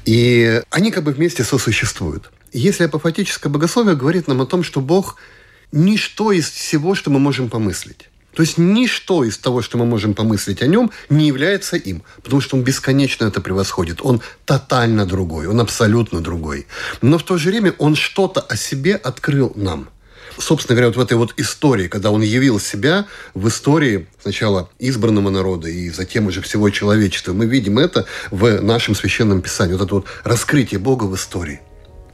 И 0.04 0.60
они 0.70 0.90
как 0.90 1.04
бы 1.04 1.12
вместе 1.12 1.44
сосуществуют. 1.44 2.30
Если 2.52 2.84
апофатическое 2.84 3.52
богословие 3.52 3.94
говорит 3.94 4.26
нам 4.26 4.40
о 4.42 4.46
том, 4.46 4.64
что 4.64 4.80
Бог– 4.80 5.16
ничто 5.72 6.32
из 6.32 6.50
всего, 6.50 6.94
что 6.94 7.10
мы 7.10 7.18
можем 7.18 7.48
помыслить. 7.48 8.08
То 8.36 8.42
есть 8.42 8.58
ничто 8.58 9.24
из 9.24 9.38
того, 9.38 9.62
что 9.62 9.78
мы 9.78 9.86
можем 9.86 10.12
помыслить 10.12 10.62
о 10.62 10.66
нем, 10.66 10.90
не 11.08 11.26
является 11.26 11.76
им, 11.76 12.02
потому 12.22 12.42
что 12.42 12.56
он 12.56 12.62
бесконечно 12.62 13.24
это 13.24 13.40
превосходит. 13.40 14.00
Он 14.02 14.20
тотально 14.44 15.06
другой, 15.06 15.46
он 15.46 15.58
абсолютно 15.58 16.20
другой. 16.20 16.66
Но 17.00 17.16
в 17.16 17.22
то 17.22 17.38
же 17.38 17.48
время 17.48 17.74
он 17.78 17.96
что-то 17.96 18.42
о 18.42 18.56
себе 18.56 18.94
открыл 18.94 19.52
нам– 19.56 19.88
собственно 20.38 20.76
говоря, 20.76 20.88
вот 20.88 20.96
в 20.96 21.00
этой 21.00 21.16
вот 21.16 21.32
истории, 21.38 21.88
когда 21.88 22.10
он 22.10 22.20
явил 22.20 22.60
себя 22.60 23.06
в 23.32 23.48
истории 23.48 24.06
сначала 24.20 24.68
избранного 24.78 25.30
народа 25.30 25.68
и 25.68 25.88
затем 25.88 26.26
уже 26.26 26.42
всего 26.42 26.68
человечества, 26.68 27.32
мы 27.32 27.46
видим 27.46 27.78
это 27.78 28.04
в 28.30 28.60
нашем 28.60 28.94
священном 28.94 29.40
писании, 29.40 29.72
вот 29.72 29.82
это 29.82 29.94
вот 29.94 30.06
раскрытие 30.24 30.78
Бога 30.78 31.04
в 31.04 31.14
истории. 31.14 31.60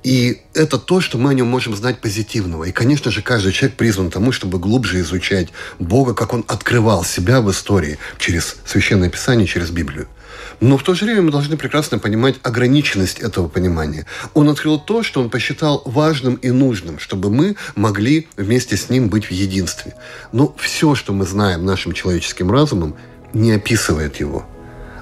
И 0.03 0.43
это 0.55 0.79
то, 0.79 1.01
что 1.01 1.17
мы 1.17 1.31
о 1.31 1.35
нем 1.35 1.47
можем 1.47 1.77
знать 1.77 2.01
позитивного. 2.01 2.65
И, 2.65 2.73
конечно 2.73 3.11
же, 3.11 3.23
каждый 3.23 3.53
человек 3.53 3.77
призван 3.77 4.11
тому, 4.11 4.33
чтобы 4.33 4.59
глубже 4.59 5.01
изучать 5.01 5.49
Бога, 5.79 6.15
как 6.15 6.33
он 6.33 6.45
открывал 6.49 7.05
себя 7.05 7.41
в 7.41 7.51
истории 7.51 7.99
через 8.19 8.57
Священное 8.67 9.11
Писание, 9.11 9.47
через 9.47 9.71
Библию. 9.71 10.09
Но 10.61 10.77
в 10.77 10.83
то 10.83 10.95
же 10.95 11.05
время 11.05 11.23
мы 11.23 11.31
должны 11.31 11.57
прекрасно 11.57 11.99
понимать 11.99 12.37
ограниченность 12.43 13.21
этого 13.21 13.49
понимания. 13.49 14.07
Он 14.35 14.49
открыл 14.49 14.79
то, 14.79 15.03
что 15.03 15.21
он 15.21 15.31
посчитал 15.31 15.83
важным 15.85 16.35
и 16.35 16.51
нужным, 16.51 16.99
чтобы 16.99 17.31
мы 17.31 17.57
могли 17.75 18.29
вместе 18.37 18.77
с 18.77 18.89
ним 18.89 19.09
быть 19.09 19.27
в 19.27 19.31
единстве. 19.31 19.95
Но 20.33 20.55
все, 20.59 20.95
что 20.95 21.13
мы 21.13 21.27
знаем 21.27 21.65
нашим 21.65 21.93
человеческим 21.93 22.51
разумом, 22.51 22.97
не 23.33 23.53
описывает 23.53 24.17
его 24.17 24.47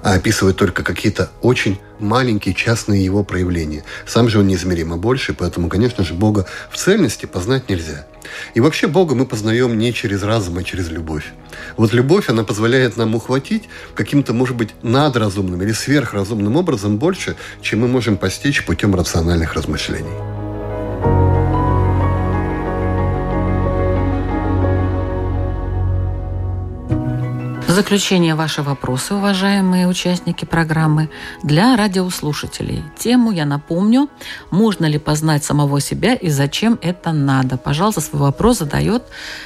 а 0.02 0.14
описывает 0.14 0.56
только 0.56 0.82
какие-то 0.82 1.30
очень 1.42 1.78
маленькие 1.98 2.54
частные 2.54 3.04
его 3.04 3.24
проявления. 3.24 3.84
Сам 4.06 4.28
же 4.28 4.40
он 4.40 4.46
неизмеримо 4.46 4.96
больше, 4.96 5.34
поэтому, 5.34 5.68
конечно 5.68 6.04
же, 6.04 6.14
Бога 6.14 6.46
в 6.70 6.76
цельности 6.76 7.26
познать 7.26 7.68
нельзя. 7.68 8.06
И 8.54 8.60
вообще 8.60 8.86
Бога 8.86 9.14
мы 9.14 9.26
познаем 9.26 9.78
не 9.78 9.92
через 9.92 10.22
разум, 10.22 10.58
а 10.58 10.64
через 10.64 10.88
любовь. 10.88 11.32
Вот 11.76 11.92
любовь, 11.92 12.28
она 12.28 12.44
позволяет 12.44 12.96
нам 12.96 13.14
ухватить 13.14 13.68
каким-то, 13.94 14.32
может 14.32 14.56
быть, 14.56 14.70
надразумным 14.82 15.62
или 15.62 15.72
сверхразумным 15.72 16.56
образом 16.56 16.98
больше, 16.98 17.36
чем 17.60 17.80
мы 17.80 17.88
можем 17.88 18.16
постичь 18.16 18.64
путем 18.64 18.94
рациональных 18.94 19.54
размышлений. 19.54 20.39
Заключение 27.80 28.34
ваши 28.34 28.60
вопросы, 28.60 29.14
уважаемые 29.14 29.88
участники 29.88 30.44
программы, 30.44 31.08
для 31.42 31.76
радиослушателей. 31.76 32.84
Тему 32.98 33.32
я 33.32 33.46
напомню. 33.46 34.10
Можно 34.50 34.84
ли 34.84 34.98
познать 34.98 35.44
самого 35.44 35.80
себя 35.80 36.12
и 36.12 36.28
зачем 36.28 36.78
это 36.82 37.12
надо? 37.12 37.56
Пожалуйста, 37.56 38.02
свой 38.02 38.20
вопрос 38.20 38.58
задает 38.58 39.04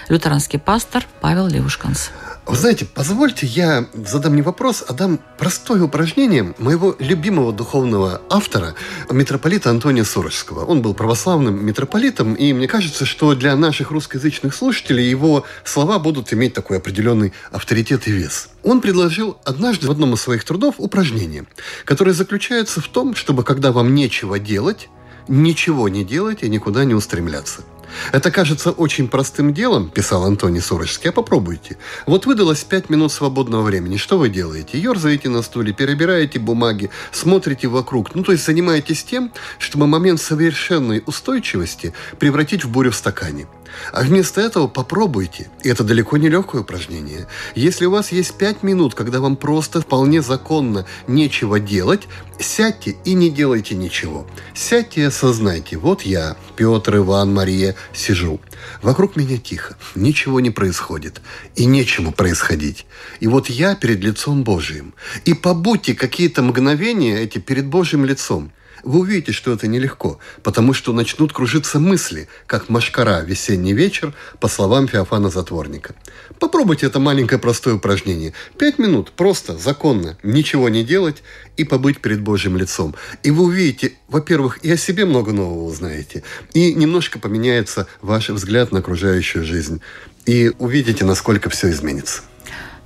лютеранский 0.08 0.58
пастор 0.58 1.06
Павел 1.20 1.46
Левушканс. 1.46 2.10
Вы 2.46 2.56
знаете, 2.56 2.84
позвольте 2.84 3.46
я 3.46 3.88
задам 3.94 4.36
не 4.36 4.42
вопрос, 4.42 4.84
а 4.86 4.92
дам 4.92 5.18
простое 5.38 5.82
упражнение 5.82 6.54
моего 6.58 6.94
любимого 6.98 7.54
духовного 7.54 8.20
автора, 8.28 8.74
митрополита 9.10 9.70
Антония 9.70 10.04
Сурожского. 10.04 10.64
Он 10.66 10.82
был 10.82 10.92
православным 10.92 11.64
митрополитом, 11.64 12.34
и 12.34 12.52
мне 12.52 12.68
кажется, 12.68 13.06
что 13.06 13.34
для 13.34 13.56
наших 13.56 13.90
русскоязычных 13.90 14.54
слушателей 14.54 15.08
его 15.08 15.44
слова 15.64 15.98
будут 15.98 16.34
иметь 16.34 16.52
такой 16.52 16.76
определенный 16.76 17.32
авторитет 17.50 18.06
и 18.08 18.12
вес. 18.12 18.50
Он 18.62 18.82
предложил 18.82 19.38
однажды 19.44 19.88
в 19.88 19.90
одном 19.90 20.12
из 20.12 20.20
своих 20.20 20.44
трудов 20.44 20.74
упражнение, 20.78 21.46
которое 21.86 22.12
заключается 22.12 22.82
в 22.82 22.88
том, 22.88 23.14
чтобы 23.14 23.42
когда 23.42 23.72
вам 23.72 23.94
нечего 23.94 24.38
делать, 24.38 24.90
ничего 25.28 25.88
не 25.88 26.04
делать 26.04 26.42
и 26.42 26.50
никуда 26.50 26.84
не 26.84 26.92
устремляться– 26.92 27.62
это 28.12 28.30
кажется 28.30 28.70
очень 28.70 29.08
простым 29.08 29.54
делом, 29.54 29.88
писал 29.90 30.24
Антоний 30.24 30.60
Сурочский, 30.60 31.10
а 31.10 31.12
попробуйте. 31.12 31.76
Вот 32.06 32.26
выдалось 32.26 32.64
пять 32.64 32.90
минут 32.90 33.12
свободного 33.12 33.62
времени. 33.62 33.96
Что 33.96 34.18
вы 34.18 34.28
делаете? 34.28 34.78
Ерзаете 34.78 35.28
на 35.28 35.42
стуле, 35.42 35.72
перебираете 35.72 36.38
бумаги, 36.38 36.90
смотрите 37.12 37.68
вокруг. 37.68 38.14
Ну, 38.14 38.22
то 38.22 38.32
есть 38.32 38.44
занимаетесь 38.44 39.04
тем, 39.04 39.32
чтобы 39.58 39.86
момент 39.86 40.20
совершенной 40.20 41.02
устойчивости 41.06 41.92
превратить 42.18 42.64
в 42.64 42.70
бурю 42.70 42.90
в 42.90 42.96
стакане. 42.96 43.46
А 43.92 44.02
вместо 44.02 44.40
этого 44.40 44.66
попробуйте, 44.66 45.48
и 45.62 45.68
это 45.68 45.84
далеко 45.84 46.16
не 46.16 46.28
легкое 46.28 46.62
упражнение. 46.62 47.26
Если 47.54 47.86
у 47.86 47.90
вас 47.90 48.12
есть 48.12 48.34
пять 48.34 48.62
минут, 48.62 48.94
когда 48.94 49.20
вам 49.20 49.36
просто 49.36 49.80
вполне 49.80 50.22
законно 50.22 50.86
нечего 51.06 51.60
делать, 51.60 52.08
сядьте 52.38 52.96
и 53.04 53.14
не 53.14 53.30
делайте 53.30 53.74
ничего. 53.74 54.26
Сядьте 54.54 55.02
и 55.02 55.04
осознайте, 55.04 55.76
вот 55.76 56.02
я, 56.02 56.36
Петр, 56.56 56.96
Иван, 56.96 57.32
Мария, 57.32 57.74
сижу. 57.92 58.40
Вокруг 58.82 59.16
меня 59.16 59.36
тихо, 59.36 59.76
ничего 59.94 60.40
не 60.40 60.50
происходит, 60.50 61.20
и 61.54 61.66
нечему 61.66 62.12
происходить. 62.12 62.86
И 63.20 63.26
вот 63.26 63.48
я 63.50 63.74
перед 63.74 64.00
лицом 64.00 64.42
Божиим. 64.42 64.94
И 65.24 65.34
побудьте 65.34 65.94
какие-то 65.94 66.42
мгновения 66.42 67.20
эти 67.20 67.38
перед 67.38 67.66
Божьим 67.66 68.04
лицом– 68.04 68.52
вы 68.84 69.00
увидите, 69.00 69.32
что 69.32 69.52
это 69.52 69.66
нелегко, 69.66 70.18
потому 70.42 70.72
что 70.72 70.92
начнут 70.92 71.32
кружиться 71.32 71.80
мысли, 71.80 72.28
как 72.46 72.68
машкара 72.68 73.22
весенний 73.22 73.72
вечер, 73.72 74.14
по 74.40 74.48
словам 74.48 74.88
Феофана 74.88 75.30
Затворника. 75.30 75.94
Попробуйте 76.38 76.86
это 76.86 77.00
маленькое 77.00 77.40
простое 77.40 77.74
упражнение. 77.74 78.32
Пять 78.58 78.78
минут, 78.78 79.12
просто, 79.12 79.56
законно, 79.56 80.18
ничего 80.22 80.68
не 80.68 80.84
делать 80.84 81.22
и 81.56 81.64
побыть 81.64 82.00
перед 82.00 82.20
Божьим 82.20 82.56
лицом. 82.56 82.94
И 83.22 83.30
вы 83.30 83.44
увидите, 83.44 83.94
во-первых, 84.08 84.64
и 84.64 84.70
о 84.70 84.76
себе 84.76 85.04
много 85.04 85.32
нового 85.32 85.64
узнаете, 85.64 86.22
и 86.52 86.74
немножко 86.74 87.18
поменяется 87.18 87.86
ваш 88.02 88.28
взгляд 88.28 88.72
на 88.72 88.80
окружающую 88.80 89.44
жизнь. 89.44 89.80
И 90.26 90.52
увидите, 90.58 91.04
насколько 91.04 91.50
все 91.50 91.70
изменится. 91.70 92.22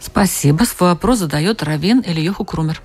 Спасибо. 0.00 0.64
Свой 0.64 0.90
вопрос 0.90 1.18
задает 1.18 1.62
Равин 1.62 2.02
Ильюху 2.06 2.44
Крумер. 2.44 2.80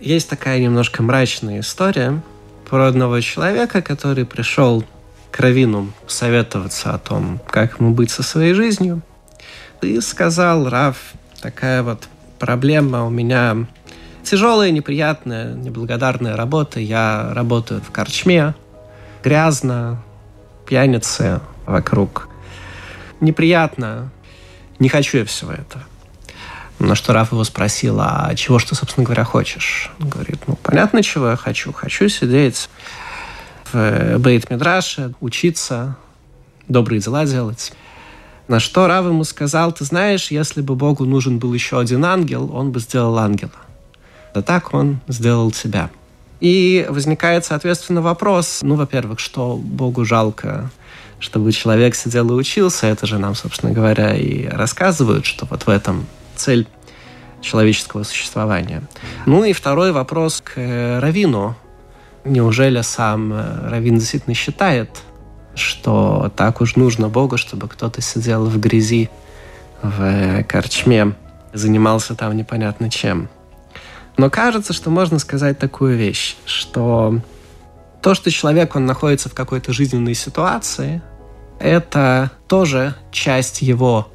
Есть 0.00 0.28
такая 0.28 0.58
немножко 0.60 1.02
мрачная 1.02 1.60
история 1.60 2.22
про 2.68 2.88
одного 2.88 3.20
человека, 3.20 3.80
который 3.80 4.24
пришел 4.24 4.84
к 5.30 5.40
Равину 5.40 5.92
советоваться 6.06 6.94
о 6.94 6.98
том, 6.98 7.40
как 7.48 7.78
ему 7.78 7.92
быть 7.92 8.10
со 8.10 8.22
своей 8.22 8.54
жизнью. 8.54 9.02
И 9.82 10.00
сказал, 10.00 10.68
Рав, 10.68 10.96
такая 11.40 11.82
вот 11.82 12.08
проблема 12.38 13.04
у 13.04 13.10
меня 13.10 13.66
тяжелая, 14.24 14.70
неприятная, 14.70 15.54
неблагодарная 15.54 16.36
работа. 16.36 16.80
Я 16.80 17.32
работаю 17.32 17.80
в 17.80 17.90
корчме, 17.90 18.54
грязно, 19.22 20.02
пьяницы 20.66 21.40
вокруг. 21.66 22.28
Неприятно, 23.20 24.10
не 24.78 24.88
хочу 24.88 25.18
я 25.18 25.24
всего 25.24 25.52
этого. 25.52 25.84
На 26.78 26.94
что 26.94 27.12
Раф 27.14 27.32
его 27.32 27.42
спросил, 27.44 27.98
а 28.00 28.34
чего 28.34 28.58
что, 28.58 28.74
собственно 28.74 29.04
говоря, 29.04 29.24
хочешь? 29.24 29.90
Он 29.98 30.08
говорит, 30.08 30.40
ну, 30.46 30.56
понятно, 30.62 31.02
чего 31.02 31.30
я 31.30 31.36
хочу. 31.36 31.72
Хочу 31.72 32.08
сидеть 32.08 32.68
в 33.72 34.18
Бейт 34.18 34.50
Мидраше, 34.50 35.14
учиться, 35.20 35.96
добрые 36.68 37.00
дела 37.00 37.24
делать. 37.24 37.72
На 38.48 38.60
что 38.60 38.86
Рав 38.86 39.06
ему 39.06 39.24
сказал, 39.24 39.72
ты 39.72 39.84
знаешь, 39.84 40.30
если 40.30 40.60
бы 40.60 40.76
Богу 40.76 41.04
нужен 41.04 41.38
был 41.38 41.52
еще 41.54 41.80
один 41.80 42.04
ангел, 42.04 42.54
он 42.54 42.72
бы 42.72 42.80
сделал 42.80 43.18
ангела. 43.18 43.50
Да 44.34 44.42
так 44.42 44.74
он 44.74 45.00
сделал 45.08 45.50
тебя. 45.50 45.90
И 46.40 46.86
возникает, 46.90 47.46
соответственно, 47.46 48.02
вопрос, 48.02 48.60
ну, 48.62 48.74
во-первых, 48.74 49.18
что 49.18 49.56
Богу 49.56 50.04
жалко, 50.04 50.70
чтобы 51.18 51.50
человек 51.52 51.94
сидел 51.94 52.30
и 52.30 52.34
учился, 52.34 52.86
это 52.86 53.06
же 53.06 53.18
нам, 53.18 53.34
собственно 53.34 53.72
говоря, 53.72 54.14
и 54.14 54.46
рассказывают, 54.46 55.24
что 55.24 55.46
вот 55.46 55.64
в 55.64 55.70
этом 55.70 56.06
цель 56.36 56.68
человеческого 57.40 58.02
существования. 58.02 58.82
Ну 59.26 59.44
и 59.44 59.52
второй 59.52 59.92
вопрос 59.92 60.40
к 60.40 60.52
э, 60.56 60.98
Равину. 60.98 61.54
Неужели 62.24 62.80
сам 62.82 63.32
э, 63.32 63.68
Равин 63.68 63.98
действительно 63.98 64.34
считает, 64.34 64.90
что 65.54 66.32
так 66.36 66.60
уж 66.60 66.76
нужно 66.76 67.08
Богу, 67.08 67.36
чтобы 67.36 67.68
кто-то 67.68 68.00
сидел 68.00 68.46
в 68.46 68.58
грязи, 68.58 69.10
в 69.82 70.02
э, 70.02 70.44
корчме, 70.44 71.14
занимался 71.52 72.14
там 72.14 72.36
непонятно 72.36 72.90
чем? 72.90 73.28
Но 74.16 74.30
кажется, 74.30 74.72
что 74.72 74.90
можно 74.90 75.18
сказать 75.18 75.58
такую 75.58 75.96
вещь, 75.96 76.36
что 76.46 77.20
то, 78.02 78.14
что 78.14 78.30
человек, 78.30 78.74
он 78.76 78.86
находится 78.86 79.28
в 79.28 79.34
какой-то 79.34 79.72
жизненной 79.72 80.14
ситуации, 80.14 81.02
это 81.58 82.30
тоже 82.48 82.94
часть 83.10 83.62
его 83.62 84.08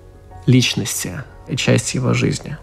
личности, 0.46 1.24
часть 1.56 1.94
его 1.94 2.14
жизни. 2.14 2.58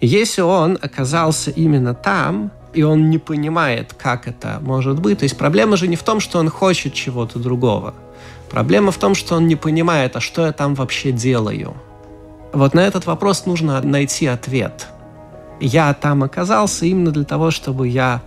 И 0.00 0.06
если 0.06 0.42
он 0.42 0.78
оказался 0.80 1.50
именно 1.50 1.94
там, 1.94 2.50
и 2.72 2.82
он 2.82 3.10
не 3.10 3.18
понимает, 3.18 3.94
как 3.94 4.28
это 4.28 4.58
может 4.60 5.00
быть, 5.00 5.18
то 5.18 5.24
есть 5.24 5.36
проблема 5.36 5.76
же 5.76 5.88
не 5.88 5.96
в 5.96 6.02
том, 6.02 6.20
что 6.20 6.38
он 6.38 6.48
хочет 6.48 6.94
чего-то 6.94 7.38
другого. 7.38 7.94
Проблема 8.50 8.92
в 8.92 8.98
том, 8.98 9.14
что 9.14 9.36
он 9.36 9.46
не 9.46 9.56
понимает, 9.56 10.16
а 10.16 10.20
что 10.20 10.46
я 10.46 10.52
там 10.52 10.74
вообще 10.74 11.12
делаю. 11.12 11.74
Вот 12.52 12.74
на 12.74 12.80
этот 12.80 13.06
вопрос 13.06 13.46
нужно 13.46 13.80
найти 13.82 14.26
ответ. 14.26 14.86
Я 15.60 15.92
там 15.94 16.22
оказался 16.22 16.86
именно 16.86 17.10
для 17.10 17.24
того, 17.24 17.50
чтобы 17.50 17.88
я 17.88 18.22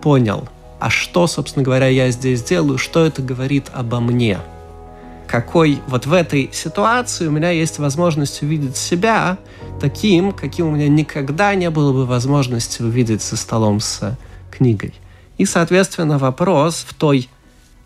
понял, 0.00 0.48
а 0.78 0.88
что, 0.88 1.26
собственно 1.26 1.62
говоря, 1.62 1.88
я 1.88 2.10
здесь 2.10 2.42
делаю, 2.42 2.78
что 2.78 3.04
это 3.04 3.22
говорит 3.22 3.66
обо 3.74 4.00
мне– 4.00 4.38
какой 5.30 5.80
вот 5.86 6.06
в 6.06 6.12
этой 6.12 6.50
ситуации 6.52 7.28
у 7.28 7.30
меня 7.30 7.50
есть 7.50 7.78
возможность 7.78 8.42
увидеть 8.42 8.76
себя 8.76 9.38
таким, 9.80 10.32
каким 10.32 10.66
у 10.66 10.70
меня 10.72 10.88
никогда 10.88 11.54
не 11.54 11.70
было 11.70 11.92
бы 11.92 12.04
возможности 12.04 12.82
увидеть 12.82 13.22
за 13.22 13.36
столом 13.36 13.78
с 13.78 14.18
книгой. 14.50 14.92
И, 15.38 15.46
соответственно, 15.46 16.18
вопрос 16.18 16.84
в 16.86 16.94
той 16.94 17.28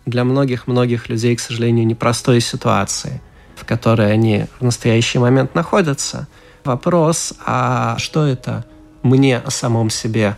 для 0.07 0.23
многих-многих 0.23 1.07
людей, 1.07 1.35
к 1.35 1.39
сожалению, 1.39 1.85
непростой 1.85 2.41
ситуации, 2.41 3.21
в 3.55 3.63
которой 3.63 4.11
они 4.11 4.47
в 4.59 4.63
настоящий 4.63 5.19
момент 5.19 5.53
находятся, 5.53 6.27
вопрос, 6.63 7.35
а 7.45 7.95
что 7.99 8.25
это 8.25 8.65
мне 9.03 9.37
о 9.37 9.51
самом 9.51 9.91
себе 9.91 10.35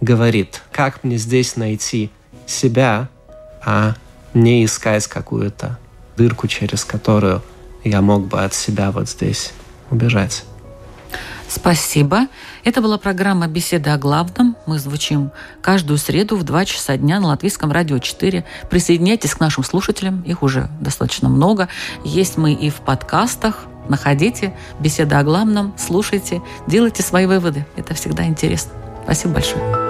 говорит? 0.00 0.62
Как 0.72 1.04
мне 1.04 1.16
здесь 1.16 1.54
найти 1.54 2.10
себя, 2.44 3.08
а 3.64 3.94
не 4.34 4.64
искать 4.64 5.06
какую-то 5.06 5.78
дырку, 6.16 6.48
через 6.48 6.84
которую 6.84 7.42
я 7.84 8.00
мог 8.00 8.26
бы 8.26 8.42
от 8.42 8.54
себя 8.54 8.90
вот 8.90 9.08
здесь 9.08 9.52
убежать. 9.90 10.44
Спасибо. 11.48 12.28
Это 12.62 12.80
была 12.80 12.96
программа 12.96 13.48
«Беседа 13.48 13.94
о 13.94 13.98
главном». 13.98 14.56
Мы 14.66 14.78
звучим 14.78 15.32
каждую 15.60 15.98
среду 15.98 16.36
в 16.36 16.44
2 16.44 16.64
часа 16.64 16.96
дня 16.96 17.18
на 17.18 17.26
Латвийском 17.28 17.72
радио 17.72 17.98
4. 17.98 18.44
Присоединяйтесь 18.70 19.34
к 19.34 19.40
нашим 19.40 19.64
слушателям, 19.64 20.22
их 20.22 20.44
уже 20.44 20.68
достаточно 20.80 21.28
много. 21.28 21.68
Есть 22.04 22.36
мы 22.36 22.52
и 22.52 22.70
в 22.70 22.76
подкастах. 22.76 23.64
Находите 23.88 24.54
«Беседа 24.78 25.18
о 25.18 25.24
главном», 25.24 25.74
слушайте, 25.76 26.40
делайте 26.68 27.02
свои 27.02 27.26
выводы. 27.26 27.66
Это 27.74 27.94
всегда 27.94 28.24
интересно. 28.26 28.70
Спасибо 29.02 29.34
большое. 29.34 29.89